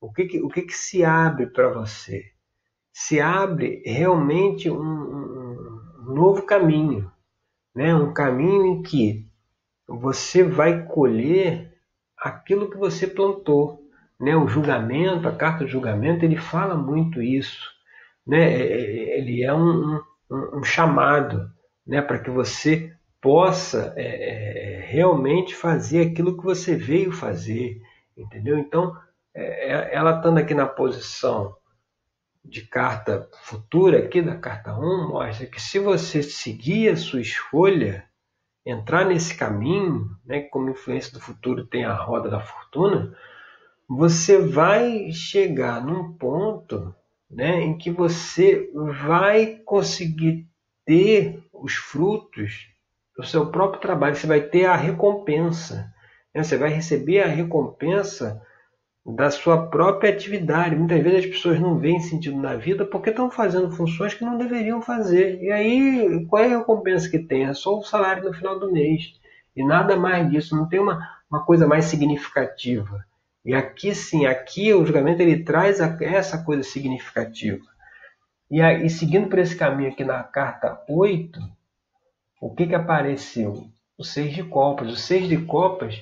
o 0.00 0.12
que, 0.12 0.26
que 0.26 0.42
o 0.42 0.48
que, 0.48 0.62
que 0.62 0.74
se 0.74 1.04
abre 1.04 1.46
para 1.46 1.72
você? 1.72 2.24
Se 2.92 3.20
abre 3.20 3.82
realmente 3.86 4.68
um, 4.70 4.80
um, 4.80 5.47
um 5.47 5.47
novo 6.14 6.42
caminho, 6.42 7.10
né? 7.74 7.94
um 7.94 8.12
caminho 8.12 8.66
em 8.66 8.82
que 8.82 9.26
você 9.86 10.42
vai 10.42 10.84
colher 10.84 11.74
aquilo 12.16 12.70
que 12.70 12.76
você 12.76 13.06
plantou. 13.06 13.82
Né? 14.18 14.36
O 14.36 14.48
julgamento, 14.48 15.28
a 15.28 15.34
carta 15.34 15.64
de 15.64 15.70
julgamento, 15.70 16.24
ele 16.24 16.36
fala 16.36 16.74
muito 16.74 17.22
isso. 17.22 17.70
Né? 18.26 18.52
É, 18.52 18.62
é, 18.62 19.18
ele 19.18 19.42
é 19.42 19.54
um, 19.54 20.00
um, 20.30 20.58
um 20.58 20.64
chamado 20.64 21.50
né? 21.86 22.02
para 22.02 22.18
que 22.18 22.30
você 22.30 22.92
possa 23.20 23.92
é, 23.96 24.76
é, 24.76 24.80
realmente 24.86 25.54
fazer 25.54 26.06
aquilo 26.06 26.36
que 26.36 26.44
você 26.44 26.76
veio 26.76 27.10
fazer, 27.12 27.82
entendeu? 28.16 28.58
Então, 28.58 28.96
é, 29.34 29.72
é 29.72 29.94
ela 29.94 30.16
estando 30.16 30.38
aqui 30.38 30.54
na 30.54 30.66
posição 30.66 31.57
de 32.44 32.62
carta 32.62 33.28
futura, 33.42 33.98
aqui 33.98 34.22
da 34.22 34.36
carta 34.36 34.74
1, 34.74 35.08
mostra 35.08 35.46
que 35.46 35.60
se 35.60 35.78
você 35.78 36.22
seguir 36.22 36.90
a 36.90 36.96
sua 36.96 37.20
escolha, 37.20 38.04
entrar 38.64 39.04
nesse 39.04 39.34
caminho, 39.34 40.08
né, 40.24 40.42
como 40.42 40.70
influência 40.70 41.12
do 41.12 41.20
futuro 41.20 41.66
tem 41.66 41.84
a 41.84 41.94
roda 41.94 42.28
da 42.28 42.40
fortuna, 42.40 43.16
você 43.88 44.38
vai 44.38 45.10
chegar 45.12 45.84
num 45.84 46.12
ponto 46.12 46.94
né, 47.30 47.60
em 47.62 47.76
que 47.76 47.90
você 47.90 48.70
vai 49.04 49.56
conseguir 49.64 50.46
ter 50.84 51.42
os 51.52 51.74
frutos 51.74 52.68
do 53.16 53.24
seu 53.24 53.50
próprio 53.50 53.80
trabalho, 53.80 54.14
você 54.14 54.26
vai 54.26 54.40
ter 54.40 54.66
a 54.66 54.76
recompensa. 54.76 55.92
Né? 56.34 56.42
Você 56.42 56.56
vai 56.56 56.70
receber 56.70 57.20
a 57.20 57.26
recompensa 57.26 58.40
da 59.14 59.30
sua 59.30 59.66
própria 59.68 60.10
atividade. 60.10 60.76
Muitas 60.76 61.02
vezes 61.02 61.24
as 61.24 61.30
pessoas 61.30 61.58
não 61.58 61.78
veem 61.78 62.00
sentido 62.00 62.36
na 62.36 62.56
vida 62.56 62.84
porque 62.84 63.08
estão 63.10 63.30
fazendo 63.30 63.70
funções 63.70 64.12
que 64.12 64.24
não 64.24 64.36
deveriam 64.36 64.82
fazer. 64.82 65.42
E 65.42 65.50
aí, 65.50 66.26
qual 66.26 66.42
é 66.42 66.46
a 66.46 66.58
recompensa 66.58 67.08
que 67.08 67.18
tem? 67.18 67.44
É 67.44 67.54
só 67.54 67.78
o 67.78 67.82
salário 67.82 68.24
no 68.24 68.34
final 68.34 68.58
do 68.60 68.70
mês. 68.70 69.14
E 69.56 69.64
nada 69.64 69.96
mais 69.96 70.30
disso, 70.30 70.54
não 70.54 70.68
tem 70.68 70.78
uma, 70.78 71.00
uma 71.30 71.42
coisa 71.44 71.66
mais 71.66 71.86
significativa. 71.86 73.04
E 73.44 73.54
aqui 73.54 73.94
sim, 73.94 74.26
aqui 74.26 74.74
o 74.74 74.84
julgamento 74.84 75.22
ele 75.22 75.42
traz 75.42 75.80
essa 75.80 76.44
coisa 76.44 76.62
significativa. 76.62 77.64
E, 78.50 78.90
seguindo 78.90 79.28
por 79.28 79.38
esse 79.38 79.56
caminho 79.56 79.90
aqui 79.90 80.04
na 80.04 80.22
carta 80.22 80.82
8, 80.88 81.40
o 82.40 82.54
que, 82.54 82.66
que 82.66 82.74
apareceu? 82.74 83.68
O 83.96 84.04
seis 84.04 84.34
de 84.34 84.42
copas. 84.42 84.92
O 84.92 84.96
seis 84.96 85.28
de 85.28 85.38
copas 85.38 86.00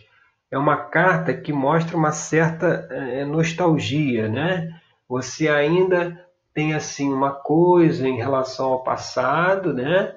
é 0.56 0.58
uma 0.58 0.76
carta 0.76 1.34
que 1.34 1.52
mostra 1.52 1.96
uma 1.96 2.12
certa 2.12 2.88
é, 2.90 3.24
nostalgia, 3.24 4.28
né? 4.28 4.74
Você 5.08 5.48
ainda 5.48 6.24
tem 6.52 6.74
assim 6.74 7.12
uma 7.12 7.30
coisa 7.30 8.08
em 8.08 8.16
relação 8.16 8.72
ao 8.72 8.82
passado, 8.82 9.74
né? 9.74 10.16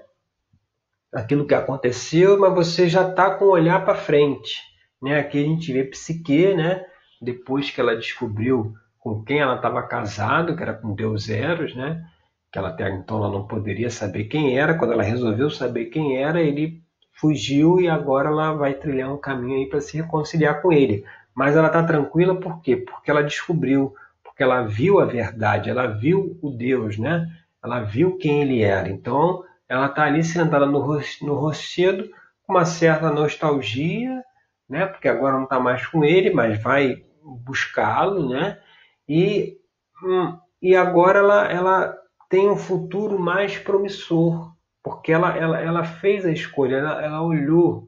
Aquilo 1.14 1.46
que 1.46 1.54
aconteceu, 1.54 2.40
mas 2.40 2.54
você 2.54 2.88
já 2.88 3.08
está 3.10 3.36
com 3.36 3.46
o 3.46 3.52
olhar 3.52 3.84
para 3.84 3.96
frente, 3.96 4.62
né? 5.02 5.20
Aqui 5.20 5.44
a 5.44 5.46
gente 5.46 5.74
vê 5.74 5.84
Psique, 5.84 6.54
né? 6.56 6.86
Depois 7.22 7.70
que 7.70 7.82
ela 7.82 7.96
descobriu 7.96 8.74
com 8.98 9.24
quem 9.24 9.40
ela 9.40 9.56
estava 9.56 9.84
casado, 9.84 10.56
que 10.56 10.64
era 10.64 10.74
com 10.74 10.96
Deus 10.96 11.30
Eros, 11.30 11.76
né? 11.76 12.04
que 12.52 12.58
ela 12.58 12.70
até 12.70 12.90
então 12.90 13.18
ela 13.18 13.32
não 13.32 13.46
poderia 13.46 13.90
saber 13.90 14.26
quem 14.26 14.58
era. 14.58 14.78
Quando 14.78 14.94
ela 14.94 15.04
resolveu 15.04 15.50
saber 15.50 15.86
quem 15.86 16.18
era, 16.18 16.42
ele 16.42 16.82
fugiu 17.20 17.80
e 17.80 17.90
agora 17.90 18.30
ela 18.30 18.54
vai 18.54 18.74
trilhar 18.74 19.14
um 19.14 19.18
caminho 19.18 19.58
aí 19.58 19.66
para 19.68 19.82
se 19.82 19.98
reconciliar 19.98 20.62
com 20.62 20.72
ele. 20.72 21.04
Mas 21.36 21.56
ela 21.56 21.68
está 21.68 21.84
tranquila 21.84 22.36
por 22.36 22.62
quê? 22.62 22.78
Porque 22.78 23.12
ela 23.12 23.24
descobriu, 23.24 23.94
porque 24.24 24.44
ela 24.44 24.64
viu 24.64 25.00
a 25.00 25.06
verdade, 25.06 25.70
ela 25.70 25.88
viu 25.88 26.38
o 26.42 26.50
Deus, 26.50 26.98
né? 26.98 27.30
Ela 27.64 27.82
viu 27.82 28.18
quem 28.18 28.42
ele 28.42 28.62
era. 28.62 28.90
Então 28.90 29.44
ela 29.68 29.88
está 29.88 30.04
ali 30.04 30.24
sentada 30.24 30.66
no, 30.66 31.02
no 31.22 31.34
rochedo 31.36 32.10
com 32.44 32.54
uma 32.54 32.66
certa 32.66 33.12
nostalgia, 33.12 34.24
né? 34.68 34.86
Porque 34.86 35.08
agora 35.08 35.36
não 35.36 35.44
está 35.44 35.60
mais 35.60 35.86
com 35.88 36.04
ele, 36.04 36.32
mas 36.32 36.62
vai 36.62 37.04
buscá-lo, 37.24 38.30
né? 38.30 38.60
E, 39.08 39.58
hum, 40.04 40.38
e 40.62 40.76
agora 40.76 41.20
ela, 41.20 41.52
ela 41.52 41.98
tem 42.30 42.50
um 42.50 42.58
futuro 42.58 43.20
mais 43.20 43.58
promissor, 43.58 44.54
porque 44.90 45.12
ela, 45.12 45.38
ela, 45.38 45.60
ela 45.60 45.84
fez 45.84 46.26
a 46.26 46.32
escolha, 46.32 46.78
ela, 46.78 47.06
ela 47.06 47.22
olhou 47.22 47.88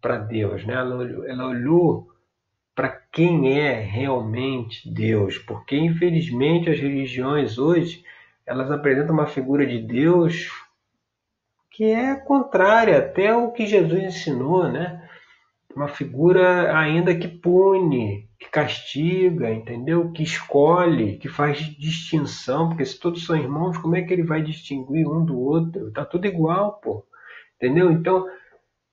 para 0.00 0.16
Deus, 0.16 0.64
né? 0.64 0.74
ela 0.74 0.94
olhou, 0.94 1.26
ela 1.26 1.48
olhou 1.48 2.08
para 2.72 2.88
quem 2.88 3.58
é 3.58 3.80
realmente 3.80 4.88
Deus, 4.88 5.38
porque 5.38 5.76
infelizmente 5.76 6.70
as 6.70 6.78
religiões 6.78 7.58
hoje 7.58 8.04
elas 8.46 8.70
apresentam 8.70 9.12
uma 9.12 9.26
figura 9.26 9.66
de 9.66 9.80
Deus 9.80 10.48
que 11.68 11.86
é 11.86 12.14
contrária 12.14 12.98
até 12.98 13.30
ao 13.30 13.50
que 13.50 13.66
Jesus 13.66 14.00
ensinou, 14.04 14.68
né? 14.68 15.02
Uma 15.74 15.88
figura 15.88 16.78
ainda 16.78 17.12
que 17.12 17.26
pune, 17.26 18.25
que 18.38 18.48
castiga, 18.50 19.50
entendeu? 19.50 20.10
Que 20.12 20.22
escolhe, 20.22 21.18
que 21.18 21.28
faz 21.28 21.58
distinção, 21.58 22.68
porque 22.68 22.84
se 22.84 22.98
todos 22.98 23.24
são 23.24 23.36
irmãos, 23.36 23.78
como 23.78 23.96
é 23.96 24.02
que 24.02 24.12
ele 24.12 24.22
vai 24.22 24.42
distinguir 24.42 25.06
um 25.08 25.24
do 25.24 25.38
outro? 25.38 25.90
Tá 25.92 26.04
tudo 26.04 26.26
igual, 26.26 26.80
pô. 26.80 27.04
Entendeu? 27.56 27.90
Então, 27.90 28.26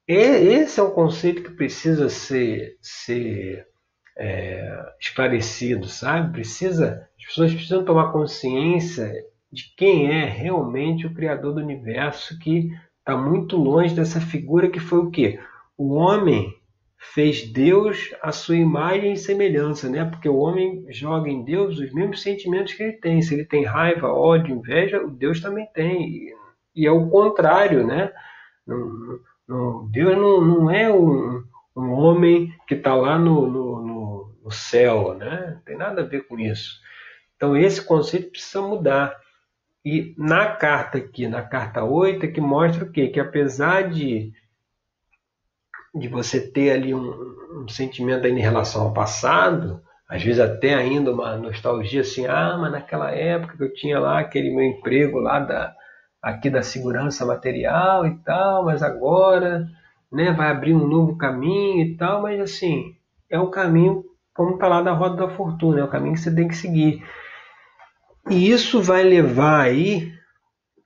esse 0.08 0.80
é 0.80 0.84
um 0.84 0.92
conceito 0.92 1.44
que 1.44 1.52
precisa 1.52 2.10
ser, 2.10 2.78
ser 2.82 3.68
é, 4.18 4.94
esclarecido, 5.00 5.88
sabe? 5.88 6.34
Precisa, 6.34 7.08
as 7.18 7.26
pessoas 7.26 7.54
precisam 7.54 7.84
tomar 7.86 8.12
consciência 8.12 9.12
de 9.52 9.74
quem 9.76 10.10
é 10.10 10.26
realmente 10.26 11.06
o 11.06 11.14
Criador 11.14 11.54
do 11.54 11.62
universo, 11.62 12.40
que 12.40 12.72
está 13.00 13.18
muito 13.18 13.58
longe 13.58 13.94
dessa 13.94 14.20
figura 14.22 14.70
que 14.70 14.80
foi 14.80 15.00
o 15.00 15.12
quê? 15.12 15.40
O 15.78 15.94
homem 15.96 16.54
fez 17.12 17.46
Deus 17.52 18.13
a 18.22 18.32
sua 18.32 18.56
imagem 18.56 19.13
e 19.13 19.18
semelhança, 19.18 19.89
né? 19.89 20.06
Porque 20.06 20.30
o 20.30 20.38
homem 20.38 20.86
joga 20.89 21.30
em 21.30 21.44
Deus 21.44 21.78
os 21.78 21.94
mesmos 21.94 22.22
sentimentos 22.22 22.74
que 22.74 22.84
ele 22.84 22.94
tem. 22.94 23.22
Se 23.22 23.34
ele 23.34 23.46
tem 23.46 23.66
raiva, 23.66 24.08
ódio, 24.08 24.56
inveja, 24.56 25.04
o 25.04 25.12
Deus 25.12 25.42
também 25.42 25.68
tem. 25.74 26.34
E 26.74 26.88
é 26.88 26.92
o 26.92 27.10
contrário, 27.10 27.86
né? 27.86 28.12
Não, 28.66 29.20
não, 29.48 29.88
Deus 29.92 30.18
não, 30.18 30.42
não 30.42 30.72
é 30.72 30.92
um, 30.92 31.44
um 31.76 31.92
homem 31.92 32.54
que 32.66 32.74
está 32.74 32.96
lá 32.96 33.20
no, 33.20 33.48
no, 33.48 34.34
no, 34.44 34.52
céu, 34.52 35.13
né? 35.13 35.56
Não 35.56 35.62
tem 35.62 35.76
nada 35.78 36.02
a 36.02 36.06
ver 36.06 36.26
com 36.26 36.39
isso. 36.39 36.80
Então 37.36 37.58
esse 37.58 37.82
conceito 37.84 38.32
precisa 38.32 38.62
mudar. 38.62 39.16
E 39.84 40.16
na 40.18 40.48
carta 40.56 40.98
aqui, 41.00 41.28
na 41.28 41.42
carta 41.42 41.84
8, 41.84 42.26
é 42.26 42.30
que 42.30 42.39
mostra 42.39 42.86
o 42.86 42.92
quê? 42.92 43.10
Que 43.10 43.20
apesar 43.20 43.89
de 43.89 44.32
de 45.94 46.08
você 46.08 46.40
ter 46.40 46.72
ali 46.72 46.94
um, 46.94 47.64
um 47.64 47.68
sentimento 47.68 48.26
ainda 48.26 48.40
em 48.40 48.42
relação 48.42 48.84
ao 48.84 48.94
passado, 48.94 49.82
às 50.10 50.24
vezes 50.24 50.40
até 50.40 50.74
ainda 50.74 51.12
uma 51.12 51.38
nostalgia 51.38 52.02
assim, 52.02 52.26
ah, 52.26 52.58
mas 52.60 52.72
naquela 52.72 53.12
época 53.12 53.58
que 53.58 53.64
eu 53.64 53.74
tinha 53.74 54.00
lá 54.00 54.20
aquele 54.20 54.54
meu 54.54 54.66
emprego 54.66 55.20
lá 55.20 55.40
da 55.40 55.74
aqui 56.22 56.50
da 56.50 56.62
segurança 56.64 57.26
material 57.26 58.08
e 58.08 58.16
tal, 58.24 58.64
mas 58.64 58.82
agora, 58.82 59.68
né, 60.10 60.32
vai 60.32 60.50
abrir 60.50 60.74
um 60.74 60.88
novo 60.88 61.18
caminho 61.18 61.86
e 61.86 61.98
tal, 61.98 62.22
mas 62.22 62.40
assim, 62.40 62.96
é 63.30 63.38
o 63.38 63.50
caminho 63.50 64.06
como 64.34 64.56
está 64.56 64.68
lá 64.68 64.82
da 64.82 64.94
roda 64.94 65.28
da 65.28 65.36
fortuna, 65.36 65.82
é 65.82 65.84
o 65.84 65.90
caminho 65.90 66.14
que 66.14 66.22
você 66.22 66.34
tem 66.34 66.48
que 66.48 66.56
seguir. 66.56 67.04
E 68.30 68.50
isso 68.50 68.82
vai 68.82 69.04
levar 69.04 69.62
aí 69.62 70.12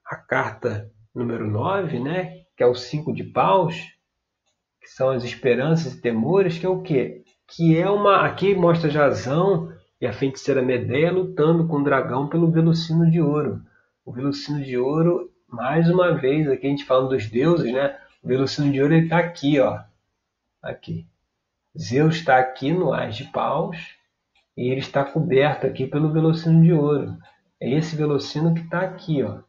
a 0.04 0.16
carta 0.16 0.90
número 1.14 1.46
9, 1.46 2.00
né, 2.00 2.32
que 2.56 2.62
é 2.62 2.66
o 2.66 2.74
5 2.74 3.12
de 3.14 3.24
paus, 3.24 3.76
que 4.88 4.94
são 4.94 5.10
as 5.10 5.22
esperanças 5.22 5.92
e 5.92 6.00
temores, 6.00 6.58
que 6.58 6.64
é 6.64 6.68
o 6.68 6.80
quê? 6.80 7.22
Que 7.46 7.76
é 7.76 7.88
uma. 7.90 8.24
Aqui 8.24 8.54
mostra 8.54 8.88
Jazão 8.88 9.70
e 10.00 10.06
a 10.06 10.14
feiticeira 10.14 10.62
Medeia 10.62 11.12
lutando 11.12 11.68
com 11.68 11.76
o 11.76 11.84
dragão 11.84 12.26
pelo 12.26 12.50
velocino 12.50 13.08
de 13.10 13.20
ouro. 13.20 13.60
O 14.02 14.10
velocino 14.12 14.64
de 14.64 14.78
ouro, 14.78 15.30
mais 15.46 15.90
uma 15.90 16.14
vez, 16.14 16.48
aqui 16.48 16.66
a 16.66 16.70
gente 16.70 16.86
falando 16.86 17.10
dos 17.10 17.28
deuses, 17.28 17.70
né? 17.70 17.98
O 18.22 18.28
velocino 18.28 18.72
de 18.72 18.80
ouro 18.80 18.94
está 18.94 19.18
aqui, 19.18 19.60
ó. 19.60 19.78
Aqui. 20.62 21.06
Zeus 21.78 22.16
está 22.16 22.38
aqui 22.38 22.72
no 22.72 22.90
Ás 22.94 23.14
de 23.14 23.24
Paus 23.24 23.76
e 24.56 24.70
ele 24.70 24.80
está 24.80 25.04
coberto 25.04 25.66
aqui 25.66 25.86
pelo 25.86 26.10
velocino 26.10 26.62
de 26.62 26.72
ouro. 26.72 27.14
É 27.60 27.70
esse 27.70 27.94
velocino 27.94 28.54
que 28.54 28.62
está 28.62 28.80
aqui, 28.80 29.22
ó. 29.22 29.40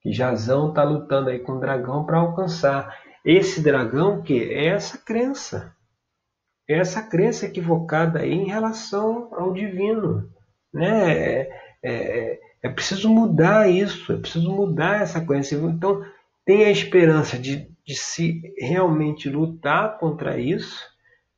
Que 0.00 0.12
Jazão 0.12 0.70
está 0.70 0.82
lutando 0.82 1.28
aí 1.28 1.40
com 1.40 1.52
o 1.52 1.60
dragão 1.60 2.06
para 2.06 2.18
alcançar. 2.18 2.96
Esse 3.30 3.60
dragão 3.60 4.22
que 4.22 4.42
é 4.42 4.68
essa 4.68 4.96
crença, 4.96 5.76
é 6.66 6.78
essa 6.78 7.02
crença 7.02 7.44
equivocada 7.44 8.20
aí 8.20 8.32
em 8.32 8.46
relação 8.46 9.28
ao 9.32 9.52
divino, 9.52 10.32
né? 10.72 11.12
É, 11.12 11.50
é, 11.82 12.40
é 12.62 12.68
preciso 12.70 13.10
mudar 13.10 13.68
isso, 13.70 14.14
é 14.14 14.16
preciso 14.16 14.50
mudar 14.50 15.02
essa 15.02 15.20
crença. 15.20 15.54
Então 15.54 16.02
tem 16.42 16.64
a 16.64 16.70
esperança 16.70 17.38
de, 17.38 17.70
de 17.86 17.94
se 17.94 18.40
realmente 18.56 19.28
lutar 19.28 19.98
contra 19.98 20.40
isso, 20.40 20.82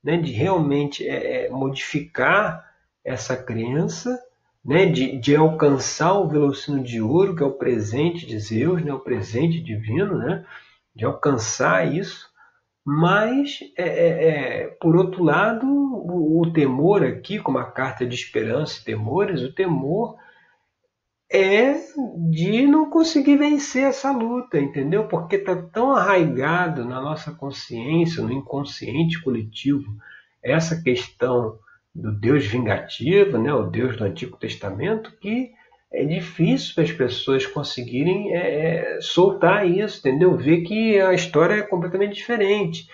né, 0.01 0.17
de 0.17 0.31
realmente 0.31 1.05
é, 1.09 1.47
é, 1.47 1.51
modificar 1.51 2.65
essa 3.05 3.37
crença, 3.37 4.17
né, 4.65 4.87
de, 4.87 5.19
de 5.19 5.35
alcançar 5.35 6.13
o 6.21 6.29
velocino 6.29 6.85
de 6.85 7.03
ouro, 7.03 7.35
que 7.35 7.43
é 7.43 7.47
o 7.47 7.59
presente 7.59 8.27
de 8.27 8.39
Zeus, 8.39 8.81
né, 8.81 8.95
o 8.95 9.01
presente 9.01 9.61
divino, 9.61 10.17
né, 10.17 10.47
de 11.01 11.07
alcançar 11.07 11.91
isso, 11.91 12.29
mas, 12.85 13.59
é, 13.75 13.89
é, 13.89 14.29
é, 14.29 14.67
por 14.79 14.95
outro 14.97 15.25
lado, 15.25 15.67
o, 15.67 16.43
o, 16.43 16.53
temor 16.53 17.03
aqui, 17.03 17.39
como 17.39 17.57
a 17.57 17.65
carta 17.65 18.07
de 18.07 18.15
esperança 18.15 18.79
e 18.79 18.85
temores, 18.85 19.41
o 19.41 19.55
temor 19.55 20.15
é 21.33 21.75
de 22.31 22.67
não 22.67 22.91
conseguir 22.91 23.39
vencer 23.39 23.85
essa 23.85 24.13
luta, 24.13 24.59
entendeu? 24.59 25.09
Porque 25.09 25.37
está 25.37 25.57
tão 25.57 25.93
arraigado 25.93 26.85
na 26.85 27.01
nossa 27.01 27.33
consciência, 27.33 28.23
no 28.23 28.31
inconsciente 28.31 29.23
coletivo, 29.23 29.97
essa 30.43 30.83
questão 30.83 31.59
do 31.95 32.13
Deus 32.13 32.45
vingativo, 32.45 33.39
né, 33.39 33.55
o 33.55 33.71
Deus 33.71 33.97
do 33.97 34.05
Antigo 34.05 34.37
Testamento, 34.37 35.17
que 35.19 35.51
é 35.93 36.05
difícil 36.05 36.75
para 36.75 36.85
as 36.85 36.93
pessoas 36.93 37.47
conseguirem 37.47 38.33
é, 38.33 38.97
é, 38.97 39.01
soltar 39.01 39.69
isso, 39.69 39.99
entendeu? 39.99 40.37
Ver 40.37 40.63
que 40.63 41.01
a 41.01 41.13
história 41.13 41.55
é 41.55 41.63
completamente 41.63 42.15
diferente. 42.15 42.89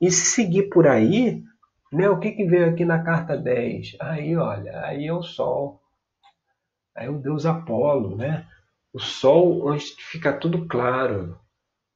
E 0.00 0.10
se 0.10 0.26
seguir 0.26 0.64
por 0.64 0.86
aí, 0.86 1.42
né, 1.92 2.10
o 2.10 2.18
que, 2.18 2.32
que 2.32 2.44
veio 2.44 2.68
aqui 2.68 2.84
na 2.84 3.02
carta 3.02 3.36
10? 3.36 3.96
Aí, 4.00 4.36
olha, 4.36 4.84
aí 4.84 5.06
é 5.06 5.12
o 5.12 5.22
Sol. 5.22 5.80
Aí 6.94 7.06
é 7.06 7.10
o 7.10 7.18
Deus 7.18 7.46
Apolo, 7.46 8.16
né? 8.16 8.46
O 8.92 8.98
Sol 8.98 9.66
onde 9.66 9.84
fica 10.10 10.32
tudo 10.32 10.66
claro, 10.66 11.38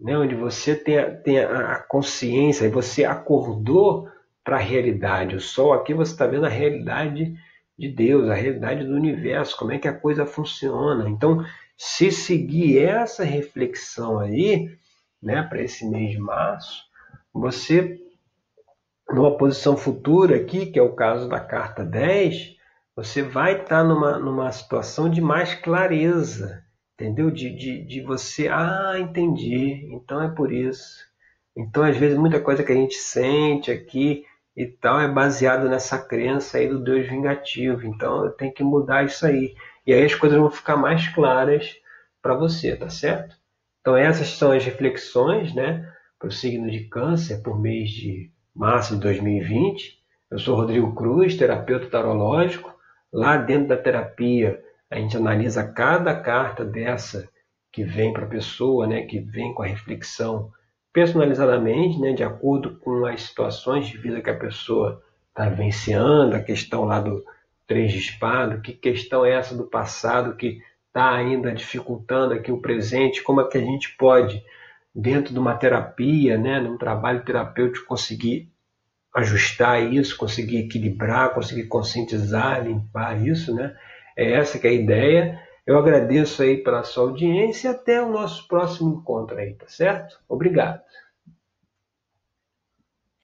né? 0.01 0.17
onde 0.17 0.35
você 0.35 0.75
tem, 0.75 0.99
a, 0.99 1.15
tem 1.15 1.39
a 1.39 1.79
consciência, 1.81 2.71
você 2.71 3.05
acordou 3.05 4.09
para 4.43 4.57
a 4.57 4.61
realidade. 4.61 5.37
O 5.37 5.41
Sol 5.41 5.75
aqui 5.75 5.93
você 5.93 6.13
está 6.13 6.27
vendo 6.27 6.47
a 6.47 6.51
realidade 6.51 7.35
de 7.79 7.89
Deus, 7.89 8.29
a 8.29 8.35
realidade 8.35 8.85
do 8.85 8.95
universo, 8.95 9.57
como 9.57 9.73
é 9.73 9.79
que 9.79 9.89
a 9.89 9.99
coisa 9.99 10.25
funciona. 10.25 11.09
Então, 11.09 11.45
se 11.77 12.11
seguir 12.11 12.79
essa 12.79 13.23
reflexão 13.23 14.19
aí, 14.19 14.71
né, 15.23 15.43
para 15.43 15.63
esse 15.63 15.87
mês 15.89 16.13
de 16.13 16.19
março, 16.19 16.85
você, 17.33 17.99
numa 19.11 19.37
posição 19.37 19.77
futura 19.77 20.37
aqui, 20.37 20.67
que 20.67 20.79
é 20.79 20.83
o 20.83 20.95
caso 20.95 21.29
da 21.29 21.39
carta 21.39 21.85
10, 21.85 22.57
você 22.95 23.23
vai 23.23 23.53
estar 23.53 23.83
tá 23.83 23.85
numa, 23.85 24.19
numa 24.19 24.51
situação 24.51 25.11
de 25.11 25.21
mais 25.21 25.55
clareza, 25.55 26.65
entendeu? 26.95 27.31
De, 27.31 27.55
de, 27.55 27.85
de 27.85 28.01
você, 28.01 28.49
ah, 28.49 28.95
entendi, 28.99 29.87
então 29.93 30.23
é 30.23 30.29
por 30.29 30.51
isso. 30.51 31.05
Então, 31.55 31.83
às 31.83 31.97
vezes, 31.97 32.19
muita 32.19 32.41
coisa 32.41 32.65
que 32.65 32.73
a 32.73 32.75
gente 32.75 32.95
sente 32.95 33.71
aqui 33.71 34.25
e 34.57 34.67
tal 34.67 34.99
é 35.01 35.07
baseado 35.07 35.69
nessa 35.69 35.99
crença 35.99 36.57
aí 36.57 36.69
do 36.69 36.83
Deus 36.83 37.07
vingativo. 37.07 37.87
Então 37.87 38.25
eu 38.25 38.31
tenho 38.31 38.53
que 38.53 38.65
mudar 38.65 39.05
isso 39.05 39.27
aí. 39.27 39.55
E 39.87 39.93
aí 39.93 40.05
as 40.05 40.15
coisas 40.15 40.39
vão 40.39 40.51
ficar 40.51 40.77
mais 40.77 41.09
claras 41.09 41.77
para 42.23 42.35
você, 42.35 42.75
tá 42.75 42.89
certo? 42.89 43.37
Então 43.81 43.97
essas 43.97 44.29
são 44.29 44.53
as 44.53 44.65
reflexões, 44.65 45.55
né, 45.55 45.93
para 46.19 46.29
o 46.29 46.33
signo 46.33 46.71
de 46.71 46.85
câncer 46.89 47.43
por 47.43 47.61
mês 47.61 47.91
de 47.91 48.31
março 48.55 48.95
de 48.95 49.03
2020. 49.03 49.99
Eu 50.31 50.39
sou 50.39 50.57
Rodrigo 50.57 50.95
Cruz, 50.95 51.37
terapeuta 51.37 51.89
tarológico. 51.89 52.75
Lá 53.13 53.37
dentro 53.37 53.69
da 53.69 53.77
terapia 53.77 54.61
a 54.91 54.97
gente 54.97 55.17
analisa 55.17 55.65
cada 55.65 56.19
carta 56.19 56.65
dessa 56.65 57.29
que 57.71 57.85
vem 57.85 58.13
para 58.13 58.25
a 58.25 58.29
pessoa, 58.29 58.87
né, 58.87 59.03
que 59.03 59.21
vem 59.21 59.53
com 59.53 59.63
a 59.63 59.67
reflexão 59.67 60.51
personalizadamente, 60.97 62.01
né, 62.01 62.15
de 62.15 62.25
acordo 62.25 62.79
com 62.79 63.05
as 63.05 63.21
situações 63.21 63.87
de 63.87 63.99
vida 63.99 64.23
que 64.23 64.31
a 64.31 64.39
pessoa 64.39 65.03
está 65.29 65.47
vivenciando, 65.47 66.35
a 66.35 66.41
questão 66.41 66.87
lá 66.87 67.03
do 67.03 67.23
três 67.67 67.93
de 67.93 67.99
espada, 67.99 68.63
que 68.63 68.73
questão 68.73 69.23
é 69.23 69.33
essa 69.33 69.55
do 69.55 69.65
passado 69.65 70.37
que 70.37 70.59
está 70.87 71.13
ainda 71.15 71.53
dificultando 71.53 72.33
aqui 72.33 72.51
o 72.51 72.63
presente, 72.63 73.23
como 73.23 73.43
é 73.43 73.45
que 73.47 73.59
a 73.59 73.61
gente 73.61 73.95
pode, 73.99 74.43
dentro 74.95 75.35
de 75.35 75.39
uma 75.39 75.55
terapia, 75.55 76.39
né, 76.39 76.61
num 76.61 76.79
trabalho 76.79 77.23
terapêutico, 77.27 77.85
conseguir 77.85 78.51
ajustar 79.15 79.93
isso, 79.93 80.17
conseguir 80.17 80.61
equilibrar, 80.61 81.35
conseguir 81.35 81.65
conscientizar, 81.65 82.65
limpar 82.65 83.23
isso, 83.23 83.55
né? 83.55 83.77
É 84.17 84.33
essa 84.33 84.59
que 84.59 84.67
é 84.67 84.71
a 84.71 84.73
ideia. 84.73 85.46
Eu 85.67 85.79
agradeço 85.79 86.43
aí 86.43 86.63
pela 86.63 86.83
sua 86.85 87.05
audiência 87.05 87.69
e 87.69 87.71
até 87.71 88.01
o 88.03 88.11
nosso 88.11 88.47
próximo 88.49 88.95
encontro 88.95 89.37
aí, 89.37 89.55
tá 89.55 89.67
certo? 89.69 90.19
Obrigado. 90.29 90.81